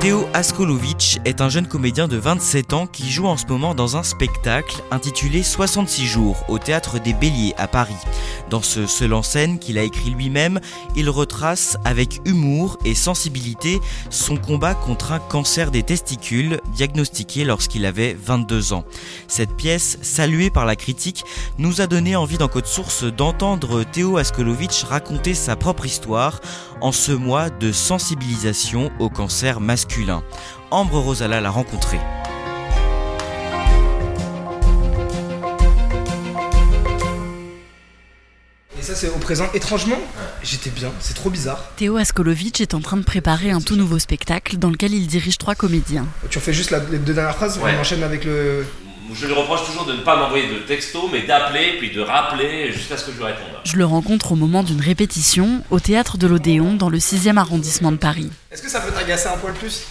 Théo 0.00 0.26
Askolovic 0.32 1.20
est 1.26 1.42
un 1.42 1.50
jeune 1.50 1.66
comédien 1.66 2.08
de 2.08 2.16
27 2.16 2.72
ans 2.72 2.86
qui 2.86 3.10
joue 3.10 3.26
en 3.26 3.36
ce 3.36 3.44
moment 3.44 3.74
dans 3.74 3.98
un 3.98 4.02
spectacle 4.02 4.82
intitulé 4.90 5.42
66 5.42 6.06
jours 6.06 6.42
au 6.48 6.58
théâtre 6.58 6.98
des 6.98 7.12
Béliers 7.12 7.52
à 7.58 7.68
Paris. 7.68 7.92
Dans 8.48 8.62
ce 8.62 8.86
seul 8.86 9.12
en 9.12 9.22
scène 9.22 9.58
qu'il 9.58 9.76
a 9.76 9.82
écrit 9.82 10.08
lui-même, 10.08 10.58
il 10.96 11.10
retrace 11.10 11.76
avec 11.84 12.22
humour 12.24 12.78
et 12.86 12.94
sensibilité 12.94 13.78
son 14.08 14.38
combat 14.38 14.74
contre 14.74 15.12
un 15.12 15.18
cancer 15.18 15.70
des 15.70 15.82
testicules 15.82 16.62
diagnostiqué 16.74 17.44
lorsqu'il 17.44 17.84
avait 17.84 18.14
22 18.14 18.72
ans. 18.72 18.86
Cette 19.28 19.54
pièce, 19.54 19.98
saluée 20.00 20.48
par 20.48 20.64
la 20.64 20.76
critique, 20.76 21.24
nous 21.58 21.82
a 21.82 21.86
donné 21.86 22.16
envie 22.16 22.38
dans 22.38 22.48
Code 22.48 22.64
Source 22.64 23.04
d'entendre 23.04 23.84
Théo 23.84 24.16
Askolovic 24.16 24.86
raconter 24.88 25.34
sa 25.34 25.56
propre 25.56 25.84
histoire 25.84 26.40
en 26.80 26.92
ce 26.92 27.12
mois 27.12 27.50
de 27.50 27.72
sensibilisation 27.72 28.90
au 28.98 29.08
cancer 29.10 29.60
masculin. 29.60 30.22
Ambre 30.70 30.98
Rosala 30.98 31.40
l'a 31.40 31.50
rencontré. 31.50 31.98
Et 38.78 38.82
ça, 38.82 38.94
c'est 38.94 39.08
au 39.08 39.18
présent. 39.18 39.46
Étrangement, 39.52 39.98
j'étais 40.42 40.70
bien. 40.70 40.90
C'est 41.00 41.14
trop 41.14 41.28
bizarre. 41.28 41.70
Théo 41.76 41.96
Askolovic 41.96 42.60
est 42.60 42.72
en 42.74 42.80
train 42.80 42.96
de 42.96 43.02
préparer 43.02 43.50
un 43.50 43.60
tout 43.60 43.76
nouveau 43.76 43.98
spectacle 43.98 44.56
dans 44.56 44.70
lequel 44.70 44.94
il 44.94 45.06
dirige 45.06 45.38
trois 45.38 45.54
comédiens. 45.54 46.06
Tu 46.30 46.38
refais 46.38 46.52
juste 46.52 46.70
la- 46.70 46.78
les 46.90 46.98
deux 46.98 47.12
dernières 47.12 47.36
phrases? 47.36 47.58
Ouais. 47.58 47.72
On 47.76 47.80
enchaîne 47.80 48.02
avec 48.02 48.24
le. 48.24 48.64
Je 49.14 49.26
lui 49.26 49.34
reproche 49.34 49.64
toujours 49.66 49.84
de 49.86 49.92
ne 49.92 50.00
pas 50.00 50.16
m'envoyer 50.16 50.48
de 50.48 50.58
texto, 50.58 51.08
mais 51.12 51.22
d'appeler, 51.22 51.76
puis 51.78 51.90
de 51.90 52.00
rappeler 52.00 52.72
jusqu'à 52.72 52.96
ce 52.96 53.04
que 53.04 53.12
je 53.12 53.16
lui 53.16 53.24
réponde. 53.24 53.46
Je 53.64 53.76
le 53.76 53.84
rencontre 53.84 54.32
au 54.32 54.36
moment 54.36 54.62
d'une 54.62 54.80
répétition 54.80 55.62
au 55.70 55.80
théâtre 55.80 56.18
de 56.18 56.26
l'Odéon 56.26 56.74
dans 56.74 56.88
le 56.88 56.98
6e 56.98 57.36
arrondissement 57.36 57.92
de 57.92 57.96
Paris. 57.96 58.30
Est-ce 58.50 58.62
que 58.62 58.70
ça 58.70 58.80
peut 58.80 58.92
t'agacer 58.92 59.28
un 59.28 59.36
poil 59.36 59.54
plus? 59.54 59.82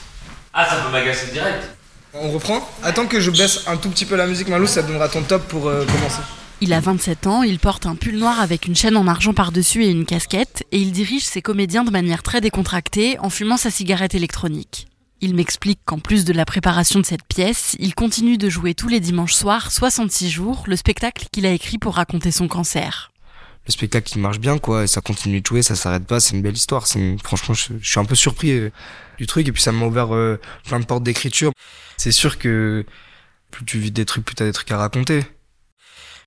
Ah, 0.53 0.65
ça 0.65 0.77
peut 0.77 0.91
m'agacer 0.91 1.31
direct. 1.31 1.69
On 2.13 2.31
reprend? 2.31 2.67
Attends 2.83 3.05
que 3.05 3.19
je 3.19 3.29
baisse 3.29 3.65
un 3.67 3.77
tout 3.77 3.89
petit 3.89 4.05
peu 4.05 4.15
la 4.15 4.25
musique, 4.25 4.47
Malou, 4.47 4.67
ça 4.67 4.81
te 4.81 4.87
donnera 4.87 5.09
ton 5.09 5.21
top 5.21 5.47
pour 5.47 5.67
euh, 5.67 5.85
commencer. 5.85 6.21
Il 6.61 6.73
a 6.73 6.81
27 6.81 7.27
ans, 7.27 7.43
il 7.43 7.57
porte 7.57 7.85
un 7.85 7.95
pull 7.95 8.17
noir 8.17 8.41
avec 8.41 8.65
une 8.67 8.75
chaîne 8.75 8.97
en 8.97 9.07
argent 9.07 9.33
par-dessus 9.33 9.85
et 9.85 9.89
une 9.89 10.05
casquette, 10.05 10.65
et 10.73 10.79
il 10.79 10.91
dirige 10.91 11.23
ses 11.23 11.41
comédiens 11.41 11.85
de 11.85 11.91
manière 11.91 12.21
très 12.21 12.41
décontractée 12.41 13.17
en 13.19 13.29
fumant 13.29 13.55
sa 13.55 13.71
cigarette 13.71 14.13
électronique. 14.13 14.88
Il 15.21 15.35
m'explique 15.35 15.81
qu'en 15.83 15.99
plus 15.99 16.23
de 16.23 16.31
la 16.31 16.45
préparation 16.45 17.01
de 17.01 17.05
cette 17.05 17.25
pièce, 17.25 17.75
il 17.79 17.93
continue 17.93 18.37
de 18.37 18.49
jouer 18.49 18.73
tous 18.73 18.87
les 18.87 19.01
dimanches 19.01 19.33
soirs, 19.33 19.69
66 19.69 20.29
jours, 20.29 20.63
le 20.65 20.77
spectacle 20.77 21.25
qu'il 21.29 21.45
a 21.45 21.51
écrit 21.51 21.77
pour 21.77 21.95
raconter 21.95 22.31
son 22.31 22.47
cancer. 22.47 23.11
le 23.65 23.71
spectacle 23.73 24.13
il 24.15 24.21
marche 24.21 24.39
bien 24.39 24.57
quoi 24.57 24.83
et 24.85 24.87
ça 24.87 25.01
continue 25.01 25.41
de 25.41 25.45
jouer 25.45 25.61
ça 25.61 25.75
s'arrête 25.75 26.05
pas 26.05 26.21
c'est 26.21 26.35
une 26.35 26.41
belle 26.41 26.55
histoire 26.55 26.87
c'est 26.87 27.17
franchement 27.21 27.53
je, 27.53 27.73
suis 27.81 27.99
un 27.99 28.05
peu 28.05 28.15
surpris 28.15 28.51
euh, 28.51 28.71
du 29.17 29.27
truc 29.27 29.47
et 29.47 29.51
puis 29.51 29.61
ça 29.61 29.73
m'a 29.73 29.85
ouvert 29.85 30.15
euh, 30.15 30.39
plein 30.65 30.79
de 30.79 30.85
portes 30.85 31.03
d'écriture 31.03 31.51
c'est 31.97 32.13
sûr 32.13 32.39
que 32.39 32.85
plus 33.51 33.65
tu 33.65 33.77
vis 33.77 33.91
des 33.91 34.05
trucs 34.05 34.23
plus 34.23 34.35
t'as 34.35 34.45
des 34.45 34.53
trucs 34.53 34.71
à 34.71 34.77
raconter 34.77 35.25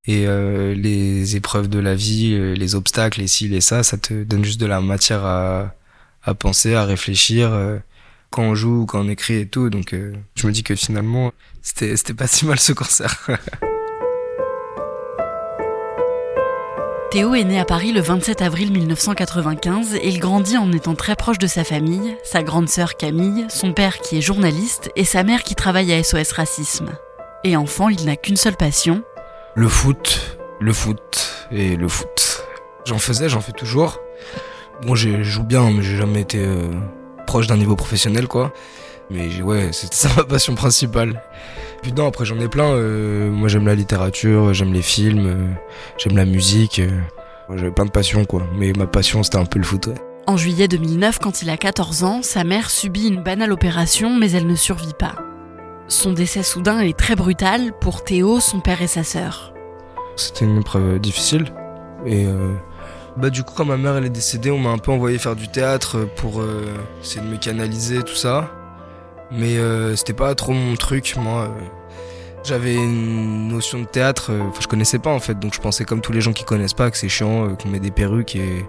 et 0.05 0.27
euh, 0.27 0.75
les 0.75 1.35
épreuves 1.35 1.69
de 1.69 1.79
la 1.79 1.95
vie 1.95 2.37
les 2.55 2.75
obstacles 2.75 3.21
les 3.21 3.29
ci 3.29 3.49
les 3.49 3.63
ça 3.63 3.83
ça 3.83 3.97
te 3.97 4.23
donne 4.25 4.45
juste 4.45 4.61
de 4.61 4.67
la 4.67 4.81
matière 4.83 5.25
à 5.25 6.35
penser 6.39 6.75
à 6.75 6.85
réfléchir 6.85 7.51
quand 8.33 8.43
on 8.43 8.55
joue 8.55 8.87
quand 8.87 9.01
on 9.05 9.09
écrit 9.09 9.37
et 9.41 9.47
tout 9.47 9.71
donc 9.71 9.93
euh, 9.95 10.13
je 10.35 10.47
me 10.47 10.53
dis 10.53 10.63
que 10.65 10.75
finalement 10.75 11.33
c'était 11.63 11.97
c'était 11.97 12.15
pas 12.15 12.27
si 12.35 12.47
mal 12.47 12.59
ce 12.59 12.73
concert 12.73 13.17
Théo 17.11 17.35
est 17.35 17.45
né 17.45 17.61
à 17.61 17.67
Paris 17.67 17.93
le 17.93 18.01
27 18.01 18.41
avril 18.41 18.73
1995 18.73 19.97
et 19.97 20.09
il 20.09 20.19
grandit 20.19 20.57
en 20.57 20.73
étant 20.73 20.95
très 20.95 21.15
proche 21.15 21.37
de 21.39 21.47
sa 21.47 21.63
famille, 21.63 22.17
sa 22.25 22.43
grande 22.43 22.71
sœur 22.71 22.97
Camille, 22.97 23.45
son 23.51 23.75
père 23.75 23.99
qui 23.99 24.17
est 24.17 24.23
journaliste 24.23 24.91
et 24.97 25.05
sa 25.05 25.23
mère 25.23 25.43
qui 25.43 25.55
travaille 25.55 25.93
à 25.93 26.03
SOS 26.03 26.33
Racisme. 26.33 26.89
Et 27.45 27.55
enfant, 27.55 27.91
il 27.91 28.07
n'a 28.07 28.17
qu'une 28.17 28.37
seule 28.39 28.57
passion, 28.57 29.03
Le 29.55 29.69
foot, 29.69 30.39
le 30.59 30.73
foot 30.73 31.47
et 31.51 31.77
le 31.77 31.87
foot. 31.87 32.47
J'en 32.87 32.99
faisais, 32.99 33.29
j'en 33.29 33.43
fais 33.43 33.53
toujours. 33.53 34.01
Bon, 34.87 34.95
j'ai- 34.95 35.19
je 35.23 35.31
joue 35.31 35.45
bien, 35.45 35.71
mais 35.71 35.83
j'ai 35.83 35.99
jamais 35.99 36.23
été 36.23 36.39
euh, 36.39 36.71
proche 37.27 37.47
d'un 37.47 37.57
niveau 37.57 37.77
professionnel, 37.77 38.29
quoi. 38.29 38.53
Mais 39.11 39.43
ouais, 39.43 39.69
c'était 39.73 39.97
ça 39.97 40.09
ma 40.17 40.25
passion 40.25 40.55
principale. 40.55 41.23
Puis 41.83 41.93
non, 41.93 42.07
après 42.07 42.25
j'en 42.25 42.39
ai 42.39 42.49
plein. 42.49 42.71
euh, 42.71 43.31
moi, 43.31 43.49
j'aime 43.49 43.67
la 43.67 43.75
littérature, 43.75 44.55
j'aime 44.55 44.73
les 44.73 44.83
films, 44.83 45.27
euh, 45.27 45.49
j'aime 45.99 46.17
la 46.17 46.25
musique. 46.25 46.79
euh. 46.79 47.01
J'avais 47.55 47.71
plein 47.73 47.85
de 47.85 47.91
passions, 47.91 48.25
quoi. 48.25 48.43
Mais 48.57 48.73
ma 48.73 48.87
passion, 48.87 49.23
c'était 49.23 49.37
un 49.37 49.45
peu 49.45 49.59
le 49.59 49.65
foot, 49.65 49.89
ouais. 49.89 49.95
En 50.27 50.37
juillet 50.37 50.69
2009, 50.69 51.19
quand 51.19 51.43
il 51.43 51.51
a 51.51 51.57
14 51.57 52.05
ans, 52.05 52.23
sa 52.23 52.45
mère 52.45 52.71
subit 52.71 53.09
une 53.09 53.23
banale 53.23 53.53
opération, 53.53 54.17
mais 54.17 54.31
elle 54.31 54.47
ne 54.47 54.55
survit 54.55 54.95
pas. 54.99 55.17
Son 55.89 56.13
décès 56.13 56.45
soudain 56.45 56.79
est 56.81 56.97
très 56.97 57.17
brutal 57.17 57.73
pour 57.81 58.05
Théo, 58.05 58.39
son 58.41 58.61
père 58.61 58.81
et 58.81 58.87
sa 58.87 59.03
sœur. 59.05 59.53
C'était 60.17 60.45
une 60.47 60.61
épreuve 60.61 61.01
difficile. 61.01 61.53
Et 62.07 62.27
bah 63.17 63.31
du 63.31 63.43
coup 63.43 63.53
quand 63.57 63.65
ma 63.65 63.77
mère 63.77 63.97
elle 63.97 64.07
est 64.07 64.11
décédée, 64.11 64.51
on 64.51 64.59
m'a 64.59 64.71
un 64.71 64.79
peu 64.79 64.91
envoyé 64.93 65.19
faire 65.19 65.37
du 65.37 65.49
théâtre 65.49 66.09
pour 66.17 66.41
euh, 66.41 66.65
essayer 67.03 67.21
de 67.21 67.27
me 67.31 67.37
canaliser 67.37 68.03
tout 68.03 68.15
ça. 68.15 68.51
Mais 69.31 69.57
euh, 69.57 69.97
c'était 69.97 70.13
pas 70.13 70.35
trop 70.35 70.53
mon 70.53 70.75
truc 70.77 71.15
moi. 71.17 71.43
euh. 71.43 71.49
J'avais 72.45 72.75
une 72.75 73.49
notion 73.49 73.79
de 73.81 73.85
théâtre, 73.87 74.31
euh, 74.33 74.41
enfin 74.49 74.61
je 74.61 74.67
connaissais 74.67 74.99
pas 74.99 75.11
en 75.11 75.21
fait, 75.21 75.39
donc 75.39 75.55
je 75.55 75.61
pensais 75.61 75.85
comme 75.85 76.01
tous 76.01 76.13
les 76.13 76.21
gens 76.21 76.33
qui 76.33 76.45
connaissent 76.45 76.75
pas 76.75 76.91
que 76.91 76.97
c'est 76.97 77.09
chiant, 77.09 77.45
euh, 77.47 77.55
qu'on 77.55 77.69
met 77.69 77.81
des 77.81 77.91
perruques 77.93 78.35
et 78.37 78.67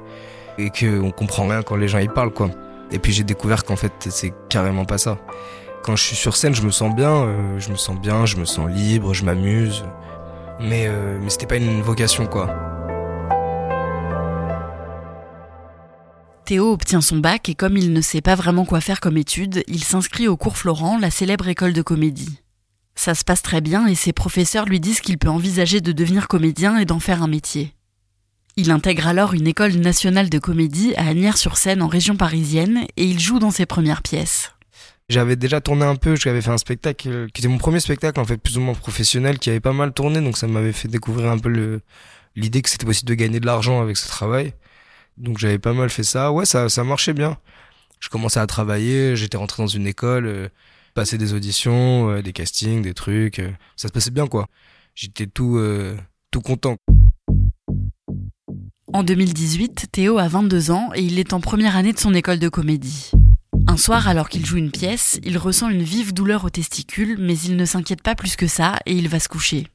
et 0.59 0.69
qu'on 0.69 1.09
comprend 1.11 1.47
rien 1.47 1.63
quand 1.63 1.75
les 1.75 1.87
gens 1.87 1.97
y 1.99 2.07
parlent 2.07 2.31
quoi. 2.33 2.49
Et 2.91 2.99
puis 2.99 3.11
j'ai 3.11 3.23
découvert 3.23 3.63
qu'en 3.63 3.75
fait 3.75 3.91
c'est 4.09 4.33
carrément 4.49 4.85
pas 4.85 4.97
ça. 4.99 5.17
Quand 5.83 5.95
je 5.97 6.03
suis 6.03 6.15
sur 6.15 6.37
scène, 6.37 6.55
je 6.55 6.61
me 6.61 6.71
sens 6.71 6.95
bien, 6.95 7.23
euh, 7.25 7.59
je 7.59 7.69
me 7.69 7.75
sens 7.75 7.99
bien, 7.99 8.25
je 8.25 8.37
me 8.37 8.45
sens 8.45 8.69
libre, 8.69 9.13
je 9.13 9.25
m'amuse. 9.25 9.83
Mais, 10.61 10.85
euh, 10.87 11.17
mais 11.21 11.29
c'était 11.29 11.47
pas 11.47 11.57
une 11.57 11.81
vocation, 11.81 12.25
quoi. 12.25 12.47
Théo 16.53 16.71
obtient 16.71 17.01
son 17.01 17.17
bac 17.17 17.49
et 17.49 17.55
comme 17.55 17.77
il 17.77 17.91
ne 17.93 18.01
sait 18.01 18.21
pas 18.21 18.35
vraiment 18.35 18.63
quoi 18.63 18.79
faire 18.79 18.99
comme 18.99 19.17
étude, 19.17 19.63
il 19.65 19.83
s'inscrit 19.83 20.27
au 20.27 20.37
cours 20.37 20.55
Florent, 20.55 20.99
la 20.99 21.09
célèbre 21.09 21.47
école 21.47 21.73
de 21.73 21.81
comédie. 21.81 22.41
Ça 22.93 23.15
se 23.15 23.23
passe 23.23 23.41
très 23.41 23.59
bien 23.59 23.87
et 23.87 23.95
ses 23.95 24.13
professeurs 24.13 24.67
lui 24.67 24.79
disent 24.79 24.99
qu'il 24.99 25.17
peut 25.17 25.29
envisager 25.29 25.81
de 25.81 25.91
devenir 25.91 26.27
comédien 26.27 26.77
et 26.77 26.85
d'en 26.85 26.99
faire 26.99 27.23
un 27.23 27.27
métier. 27.27 27.73
Il 28.55 28.69
intègre 28.69 29.07
alors 29.07 29.33
une 29.33 29.47
école 29.47 29.73
nationale 29.77 30.29
de 30.29 30.37
comédie 30.37 30.93
à 30.95 31.07
Agnières-sur-Seine 31.07 31.81
en 31.81 31.87
région 31.87 32.17
parisienne 32.17 32.85
et 32.97 33.05
il 33.05 33.19
joue 33.19 33.39
dans 33.39 33.49
ses 33.49 33.65
premières 33.65 34.03
pièces. 34.03 34.51
J'avais 35.09 35.35
déjà 35.35 35.59
tourné 35.59 35.85
un 35.85 35.95
peu, 35.95 36.15
j'avais 36.15 36.43
fait 36.43 36.51
un 36.51 36.59
spectacle 36.59 37.29
qui 37.33 37.41
était 37.41 37.47
mon 37.47 37.57
premier 37.57 37.79
spectacle, 37.79 38.19
en 38.19 38.25
fait, 38.25 38.37
plus 38.37 38.59
ou 38.59 38.61
moins 38.61 38.75
professionnel, 38.75 39.39
qui 39.39 39.49
avait 39.49 39.59
pas 39.59 39.73
mal 39.73 39.91
tourné, 39.91 40.21
donc 40.21 40.37
ça 40.37 40.45
m'avait 40.45 40.71
fait 40.71 40.87
découvrir 40.87 41.31
un 41.31 41.39
peu 41.39 41.81
l'idée 42.35 42.61
que 42.61 42.69
c'était 42.69 42.85
possible 42.85 43.09
de 43.09 43.15
gagner 43.15 43.39
de 43.39 43.47
l'argent 43.47 43.81
avec 43.81 43.97
ce 43.97 44.07
travail. 44.07 44.53
Donc 45.17 45.37
j'avais 45.37 45.59
pas 45.59 45.73
mal 45.73 45.89
fait 45.89 46.03
ça. 46.03 46.31
Ouais, 46.31 46.45
ça, 46.45 46.69
ça 46.69 46.83
marchait 46.83 47.13
bien. 47.13 47.37
Je 47.99 48.09
commençais 48.09 48.39
à 48.39 48.47
travailler, 48.47 49.15
j'étais 49.15 49.37
rentré 49.37 49.63
dans 49.63 49.67
une 49.67 49.87
école, 49.87 50.25
euh, 50.25 50.49
Passer 50.93 51.17
des 51.17 51.33
auditions, 51.33 52.21
des 52.21 52.33
castings, 52.33 52.83
des 52.83 52.93
trucs. 52.93 53.41
ça 53.75 53.87
se 53.87 53.91
passait 53.91 54.11
bien, 54.11 54.27
quoi. 54.27 54.47
J'étais 54.93 55.25
tout, 55.25 55.59
tout 56.29 56.41
content. 56.41 56.77
En 58.93 59.01
2018, 59.01 59.87
Théo 59.91 60.19
a 60.19 60.27
22 60.27 60.69
ans 60.69 60.91
et 60.93 61.01
il 61.01 61.17
est 61.17 61.33
en 61.33 61.41
première 61.41 61.75
année 61.75 61.93
de 61.93 61.97
son 61.97 62.13
école 62.13 62.37
de 62.37 62.47
comédie. 62.47 63.09
Un 63.65 63.75
soir, 63.75 64.07
alors 64.07 64.29
qu'il 64.29 64.45
joue 64.45 64.57
une 64.57 64.69
pièce, 64.69 65.19
il 65.23 65.39
ressent 65.39 65.69
une 65.69 65.81
vive 65.81 66.13
douleur 66.13 66.45
aux 66.45 66.51
testicules, 66.51 67.17
mais 67.19 67.35
il 67.39 67.55
ne 67.55 67.65
s'inquiète 67.65 68.03
pas 68.03 68.13
plus 68.13 68.35
que 68.35 68.45
ça 68.45 68.77
et 68.85 68.93
il 68.93 69.09
va 69.09 69.19
se 69.19 69.29
coucher. 69.29 69.67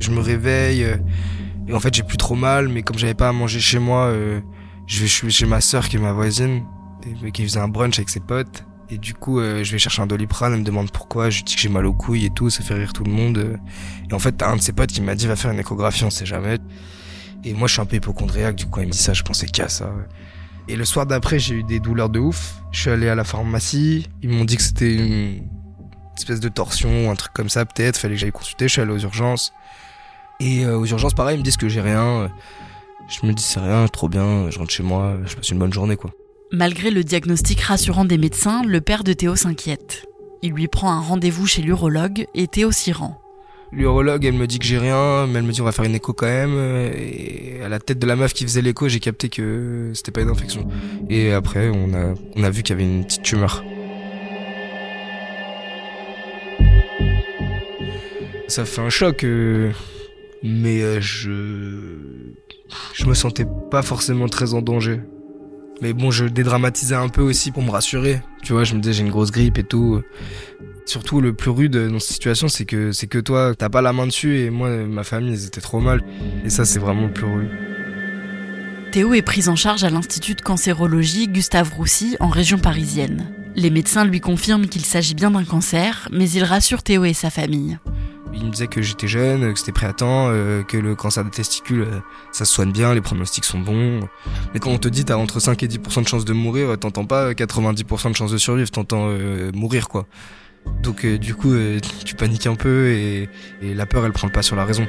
Je 0.00 0.10
me 0.10 0.20
réveille 0.20 0.84
euh, 0.84 0.96
et 1.68 1.72
en 1.72 1.80
fait 1.80 1.94
j'ai 1.94 2.02
plus 2.02 2.16
trop 2.16 2.34
mal, 2.34 2.68
mais 2.68 2.82
comme 2.82 2.98
j'avais 2.98 3.14
pas 3.14 3.28
à 3.28 3.32
manger 3.32 3.60
chez 3.60 3.78
moi, 3.78 4.06
euh, 4.06 4.40
je 4.86 5.02
vais 5.02 5.30
chez 5.30 5.46
ma 5.46 5.60
soeur 5.60 5.88
qui 5.88 5.96
est 5.96 6.00
ma 6.00 6.12
voisine, 6.12 6.64
et, 7.24 7.32
qui 7.32 7.42
faisait 7.44 7.60
un 7.60 7.68
brunch 7.68 7.98
avec 7.98 8.10
ses 8.10 8.20
potes. 8.20 8.64
Et 8.90 8.98
du 8.98 9.14
coup, 9.14 9.40
euh, 9.40 9.64
je 9.64 9.72
vais 9.72 9.78
chercher 9.78 10.02
un 10.02 10.06
doliprane, 10.06 10.52
elle 10.52 10.60
me 10.60 10.64
demande 10.64 10.90
pourquoi, 10.90 11.30
je 11.30 11.38
lui 11.38 11.44
dis 11.44 11.54
que 11.56 11.60
j'ai 11.60 11.70
mal 11.70 11.86
aux 11.86 11.94
couilles 11.94 12.26
et 12.26 12.30
tout, 12.30 12.50
ça 12.50 12.62
fait 12.62 12.74
rire 12.74 12.92
tout 12.92 13.04
le 13.04 13.10
monde. 13.10 13.58
Et 14.10 14.14
en 14.14 14.18
fait, 14.18 14.42
un 14.42 14.56
de 14.56 14.60
ses 14.60 14.72
potes 14.72 14.90
qui 14.90 15.00
m'a 15.00 15.14
dit 15.14 15.26
va 15.26 15.36
faire 15.36 15.50
une 15.50 15.58
échographie, 15.58 16.04
on 16.04 16.10
sait 16.10 16.26
jamais. 16.26 16.58
Et 17.44 17.54
moi, 17.54 17.66
je 17.66 17.72
suis 17.72 17.80
un 17.80 17.86
peu 17.86 17.96
hypochondriaque, 17.96 18.56
du 18.56 18.66
coup, 18.66 18.80
il 18.80 18.86
me 18.86 18.92
dit 18.92 18.98
ça, 18.98 19.14
je 19.14 19.22
pensais 19.22 19.46
qu'à 19.46 19.68
ça. 19.68 19.90
Et 20.66 20.76
le 20.76 20.84
soir 20.84 21.06
d'après, 21.06 21.38
j'ai 21.38 21.56
eu 21.56 21.62
des 21.62 21.78
douleurs 21.78 22.08
de 22.08 22.18
ouf. 22.18 22.54
Je 22.72 22.80
suis 22.80 22.90
allé 22.90 23.08
à 23.08 23.14
la 23.14 23.24
pharmacie. 23.24 24.08
Ils 24.22 24.30
m'ont 24.30 24.44
dit 24.44 24.56
que 24.56 24.62
c'était 24.62 24.94
une 24.94 25.46
espèce 26.16 26.40
de 26.40 26.48
torsion, 26.48 27.10
un 27.10 27.16
truc 27.16 27.32
comme 27.34 27.50
ça 27.50 27.66
peut-être. 27.66 27.98
Fallait 27.98 28.14
que 28.14 28.20
j'aille 28.20 28.32
consulter. 28.32 28.66
Je 28.66 28.72
suis 28.72 28.80
allé 28.80 28.92
aux 28.92 28.98
urgences. 28.98 29.52
Et 30.44 30.64
euh, 30.64 30.76
aux 30.76 30.84
urgences, 30.84 31.14
pareil, 31.14 31.36
ils 31.36 31.38
me 31.38 31.44
disent 31.44 31.56
que 31.56 31.68
j'ai 31.68 31.80
rien. 31.80 32.30
Je 33.08 33.26
me 33.26 33.32
dis 33.32 33.42
c'est 33.42 33.60
rien, 33.60 33.86
trop 33.88 34.08
bien. 34.08 34.50
Je 34.50 34.58
rentre 34.58 34.70
chez 34.70 34.82
moi. 34.82 35.16
Je 35.24 35.34
passe 35.34 35.48
une 35.48 35.58
bonne 35.58 35.72
journée, 35.72 35.96
quoi. 35.96 36.10
Malgré 36.52 36.90
le 36.90 37.02
diagnostic 37.02 37.60
rassurant 37.62 38.04
des 38.04 38.18
médecins, 38.18 38.62
le 38.62 38.80
père 38.80 39.04
de 39.04 39.14
Théo 39.14 39.36
s'inquiète. 39.36 40.06
Il 40.42 40.52
lui 40.52 40.68
prend 40.68 40.92
un 40.92 41.00
rendez-vous 41.00 41.46
chez 41.46 41.62
l'urologue 41.62 42.26
et 42.34 42.46
Théo 42.46 42.70
s'y 42.70 42.92
rend. 42.92 43.18
L'urologue, 43.72 44.24
elle 44.26 44.34
me 44.34 44.46
dit 44.46 44.58
que 44.58 44.66
j'ai 44.66 44.78
rien, 44.78 45.26
mais 45.26 45.38
elle 45.38 45.46
me 45.46 45.50
dit 45.50 45.62
on 45.62 45.64
va 45.64 45.72
faire 45.72 45.86
une 45.86 45.94
écho 45.94 46.12
quand 46.12 46.26
même. 46.26 46.54
Et 46.94 47.60
à 47.64 47.68
la 47.70 47.80
tête 47.80 47.98
de 47.98 48.06
la 48.06 48.14
meuf 48.14 48.34
qui 48.34 48.44
faisait 48.44 48.60
l'écho, 48.60 48.86
j'ai 48.88 49.00
capté 49.00 49.30
que 49.30 49.90
c'était 49.94 50.12
pas 50.12 50.20
une 50.20 50.28
infection. 50.28 50.68
Et 51.08 51.32
après, 51.32 51.70
on 51.70 51.94
a, 51.94 52.14
on 52.36 52.44
a 52.44 52.50
vu 52.50 52.62
qu'il 52.62 52.76
y 52.76 52.80
avait 52.80 52.88
une 52.88 53.04
petite 53.04 53.22
tumeur. 53.22 53.64
Ça 58.46 58.64
fait 58.66 58.82
un 58.82 58.90
choc, 58.90 59.24
euh, 59.24 59.72
mais 60.44 60.82
euh, 60.82 61.00
je, 61.00 61.30
je 62.92 63.06
me 63.06 63.14
sentais 63.14 63.46
pas 63.70 63.80
forcément 63.80 64.28
très 64.28 64.52
en 64.52 64.60
danger. 64.60 65.00
Mais 65.80 65.94
bon, 65.94 66.10
je 66.10 66.26
dédramatisais 66.26 66.94
un 66.94 67.08
peu 67.08 67.22
aussi 67.22 67.50
pour 67.50 67.62
me 67.62 67.70
rassurer. 67.70 68.20
Tu 68.42 68.52
vois, 68.52 68.62
je 68.62 68.74
me 68.74 68.80
disais 68.80 68.92
j'ai 68.92 69.02
une 69.02 69.10
grosse 69.10 69.32
grippe 69.32 69.58
et 69.58 69.64
tout. 69.64 70.02
Surtout 70.84 71.22
le 71.22 71.32
plus 71.32 71.50
rude 71.50 71.76
dans 71.76 71.98
cette 71.98 72.12
situation, 72.12 72.48
c'est 72.48 72.66
que 72.66 72.92
c'est 72.92 73.06
que 73.06 73.18
toi, 73.18 73.54
t'as 73.56 73.70
pas 73.70 73.80
la 73.80 73.94
main 73.94 74.06
dessus 74.06 74.38
et 74.38 74.50
moi, 74.50 74.68
ma 74.68 75.02
famille, 75.02 75.32
ils 75.32 75.46
étaient 75.46 75.62
trop 75.62 75.80
mal. 75.80 76.02
Et 76.44 76.50
ça, 76.50 76.66
c'est 76.66 76.78
vraiment 76.78 77.06
le 77.06 77.12
plus 77.12 77.24
rude. 77.24 77.50
Théo 78.92 79.14
est 79.14 79.22
pris 79.22 79.48
en 79.48 79.56
charge 79.56 79.82
à 79.82 79.90
l'Institut 79.90 80.34
de 80.34 80.42
cancérologie 80.42 81.26
Gustave 81.26 81.72
Roussy 81.74 82.16
en 82.20 82.28
région 82.28 82.58
parisienne. 82.58 83.32
Les 83.56 83.70
médecins 83.70 84.04
lui 84.04 84.20
confirment 84.20 84.66
qu'il 84.66 84.84
s'agit 84.84 85.14
bien 85.14 85.30
d'un 85.30 85.44
cancer, 85.44 86.08
mais 86.12 86.30
ils 86.30 86.44
rassurent 86.44 86.82
Théo 86.82 87.04
et 87.04 87.14
sa 87.14 87.30
famille. 87.30 87.78
Il 88.34 88.46
me 88.46 88.50
disait 88.50 88.66
que 88.66 88.82
j'étais 88.82 89.06
jeune, 89.06 89.52
que 89.52 89.58
c'était 89.58 89.72
prêt 89.72 89.86
à 89.86 89.92
temps, 89.92 90.28
euh, 90.28 90.62
que 90.62 90.76
le 90.76 90.94
cancer 90.94 91.24
des 91.24 91.30
testicules, 91.30 91.82
euh, 91.82 92.00
ça 92.32 92.44
se 92.44 92.52
soigne 92.52 92.72
bien, 92.72 92.92
les 92.92 93.00
pronostics 93.00 93.44
sont 93.44 93.60
bons. 93.60 94.00
Mais 94.52 94.60
quand 94.60 94.70
on 94.70 94.78
te 94.78 94.88
dit 94.88 95.04
t'as 95.04 95.16
entre 95.16 95.40
5 95.40 95.62
et 95.62 95.68
10% 95.68 96.02
de 96.02 96.08
chances 96.08 96.24
de 96.24 96.32
mourir, 96.32 96.78
t'entends 96.78 97.06
pas 97.06 97.32
90% 97.32 98.10
de 98.10 98.16
chances 98.16 98.32
de 98.32 98.38
survivre, 98.38 98.70
t'entends 98.70 99.08
euh, 99.08 99.50
mourir 99.52 99.88
quoi. 99.88 100.06
Donc 100.82 101.04
euh, 101.04 101.18
du 101.18 101.34
coup, 101.34 101.52
euh, 101.52 101.80
tu 102.04 102.14
paniques 102.14 102.46
un 102.46 102.56
peu 102.56 102.90
et, 102.90 103.28
la 103.62 103.86
peur, 103.86 104.04
elle 104.04 104.12
prend 104.12 104.26
le 104.26 104.32
pas 104.32 104.42
sur 104.42 104.56
la 104.56 104.64
raison. 104.64 104.86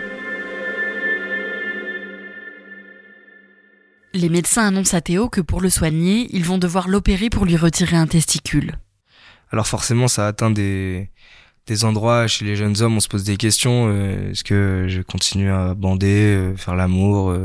Les 4.13 4.29
médecins 4.29 4.67
annoncent 4.67 4.95
à 4.95 5.01
Théo 5.01 5.29
que 5.29 5.41
pour 5.41 5.59
le 5.59 5.69
soigner, 5.69 6.27
ils 6.31 6.45
vont 6.45 6.57
devoir 6.57 6.87
l'opérer 6.87 7.29
pour 7.29 7.45
lui 7.45 7.57
retirer 7.57 7.97
un 7.97 8.07
testicule. 8.07 8.77
Alors 9.51 9.67
forcément, 9.67 10.07
ça 10.07 10.27
atteint 10.27 10.51
des, 10.51 11.09
des 11.67 11.85
endroits 11.85 12.27
chez 12.27 12.45
les 12.45 12.55
jeunes 12.55 12.81
hommes, 12.81 12.97
on 12.97 12.99
se 12.99 13.07
pose 13.07 13.23
des 13.23 13.37
questions. 13.37 13.87
Euh, 13.89 14.31
est-ce 14.31 14.43
que 14.43 14.85
je 14.87 15.01
continue 15.01 15.51
à 15.51 15.73
bander, 15.73 16.53
faire 16.57 16.75
l'amour, 16.75 17.35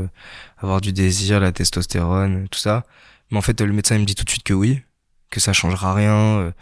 avoir 0.57 0.81
du 0.81 0.93
désir, 0.93 1.39
la 1.39 1.51
testostérone, 1.51 2.47
tout 2.49 2.59
ça? 2.59 2.85
Mais 3.31 3.37
en 3.37 3.41
fait, 3.41 3.59
le 3.61 3.73
médecin 3.73 3.97
me 3.97 4.05
dit 4.05 4.15
tout 4.15 4.25
de 4.25 4.29
suite 4.29 4.43
que 4.43 4.53
oui, 4.53 4.81
que 5.29 5.39
ça 5.39 5.53
changera 5.53 5.93
rien 5.93 6.53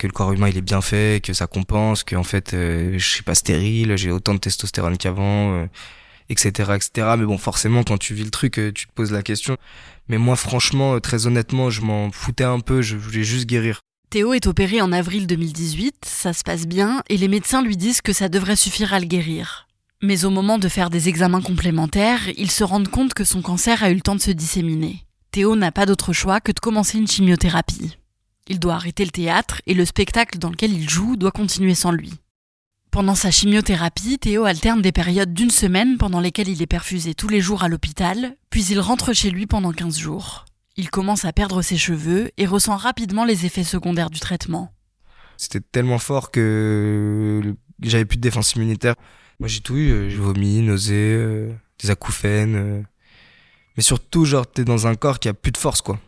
que 0.00 0.06
le 0.06 0.12
corps 0.12 0.32
humain 0.32 0.48
il 0.48 0.56
est 0.56 0.62
bien 0.62 0.80
fait, 0.80 1.22
que 1.22 1.34
ça 1.34 1.46
compense, 1.46 2.04
que 2.04 2.16
en 2.16 2.24
fait 2.24 2.54
euh, 2.54 2.94
je 2.98 3.06
suis 3.06 3.22
pas 3.22 3.34
stérile, 3.34 3.96
j'ai 3.96 4.10
autant 4.10 4.32
de 4.32 4.38
testostérone 4.38 4.96
qu'avant, 4.96 5.68
etc., 6.30 6.70
euh, 6.70 6.74
etc. 6.74 6.90
Mais 7.18 7.26
bon, 7.26 7.36
forcément 7.36 7.84
quand 7.84 7.98
tu 7.98 8.14
vis 8.14 8.24
le 8.24 8.30
truc, 8.30 8.58
euh, 8.58 8.72
tu 8.72 8.86
te 8.86 8.92
poses 8.92 9.12
la 9.12 9.22
question. 9.22 9.58
Mais 10.08 10.18
moi, 10.18 10.36
franchement, 10.36 10.98
très 11.00 11.26
honnêtement, 11.26 11.70
je 11.70 11.82
m'en 11.82 12.10
foutais 12.10 12.44
un 12.44 12.60
peu. 12.60 12.82
Je 12.82 12.96
voulais 12.96 13.24
juste 13.24 13.46
guérir. 13.46 13.80
Théo 14.10 14.32
est 14.32 14.48
opéré 14.48 14.80
en 14.80 14.90
avril 14.90 15.28
2018, 15.28 16.04
ça 16.04 16.32
se 16.32 16.42
passe 16.42 16.66
bien, 16.66 17.04
et 17.08 17.16
les 17.16 17.28
médecins 17.28 17.62
lui 17.62 17.76
disent 17.76 18.00
que 18.00 18.12
ça 18.12 18.28
devrait 18.28 18.56
suffire 18.56 18.92
à 18.92 18.98
le 18.98 19.06
guérir. 19.06 19.68
Mais 20.02 20.24
au 20.24 20.30
moment 20.30 20.58
de 20.58 20.68
faire 20.68 20.90
des 20.90 21.08
examens 21.08 21.40
complémentaires, 21.40 22.28
ils 22.36 22.50
se 22.50 22.64
rendent 22.64 22.88
compte 22.88 23.14
que 23.14 23.22
son 23.22 23.40
cancer 23.40 23.84
a 23.84 23.90
eu 23.92 23.94
le 23.94 24.00
temps 24.00 24.16
de 24.16 24.20
se 24.20 24.32
disséminer. 24.32 25.06
Théo 25.30 25.54
n'a 25.54 25.70
pas 25.70 25.86
d'autre 25.86 26.12
choix 26.12 26.40
que 26.40 26.50
de 26.50 26.58
commencer 26.58 26.98
une 26.98 27.06
chimiothérapie. 27.06 27.98
Il 28.48 28.58
doit 28.58 28.74
arrêter 28.74 29.04
le 29.04 29.12
théâtre 29.12 29.62
et 29.68 29.74
le 29.74 29.84
spectacle 29.84 30.38
dans 30.38 30.50
lequel 30.50 30.72
il 30.72 30.90
joue 30.90 31.14
doit 31.14 31.30
continuer 31.30 31.76
sans 31.76 31.92
lui. 31.92 32.12
Pendant 32.90 33.14
sa 33.14 33.30
chimiothérapie, 33.30 34.18
Théo 34.18 34.44
alterne 34.44 34.82
des 34.82 34.90
périodes 34.90 35.34
d'une 35.34 35.50
semaine 35.50 35.98
pendant 35.98 36.18
lesquelles 36.18 36.48
il 36.48 36.60
est 36.60 36.66
perfusé 36.66 37.14
tous 37.14 37.28
les 37.28 37.40
jours 37.40 37.62
à 37.62 37.68
l'hôpital, 37.68 38.34
puis 38.50 38.64
il 38.64 38.80
rentre 38.80 39.12
chez 39.12 39.30
lui 39.30 39.46
pendant 39.46 39.70
15 39.70 39.96
jours. 39.96 40.46
Il 40.80 40.88
commence 40.88 41.26
à 41.26 41.34
perdre 41.34 41.60
ses 41.60 41.76
cheveux 41.76 42.30
et 42.38 42.46
ressent 42.46 42.74
rapidement 42.74 43.26
les 43.26 43.44
effets 43.44 43.64
secondaires 43.64 44.08
du 44.08 44.18
traitement. 44.18 44.72
C'était 45.36 45.60
tellement 45.60 45.98
fort 45.98 46.30
que 46.30 47.54
j'avais 47.82 48.06
plus 48.06 48.16
de 48.16 48.22
défense 48.22 48.54
immunitaire. 48.54 48.94
Moi 49.40 49.48
j'ai 49.50 49.60
tout 49.60 49.76
eu, 49.76 49.90
euh, 49.90 50.08
j'ai 50.08 50.16
vomi, 50.16 50.62
nausées, 50.62 51.16
euh, 51.18 51.52
des 51.82 51.90
acouphènes. 51.90 52.56
Euh. 52.56 52.82
Mais 53.76 53.82
surtout, 53.82 54.24
genre, 54.24 54.50
t'es 54.50 54.64
dans 54.64 54.86
un 54.86 54.94
corps 54.94 55.18
qui 55.18 55.28
a 55.28 55.34
plus 55.34 55.52
de 55.52 55.58
force, 55.58 55.82
quoi. 55.82 56.00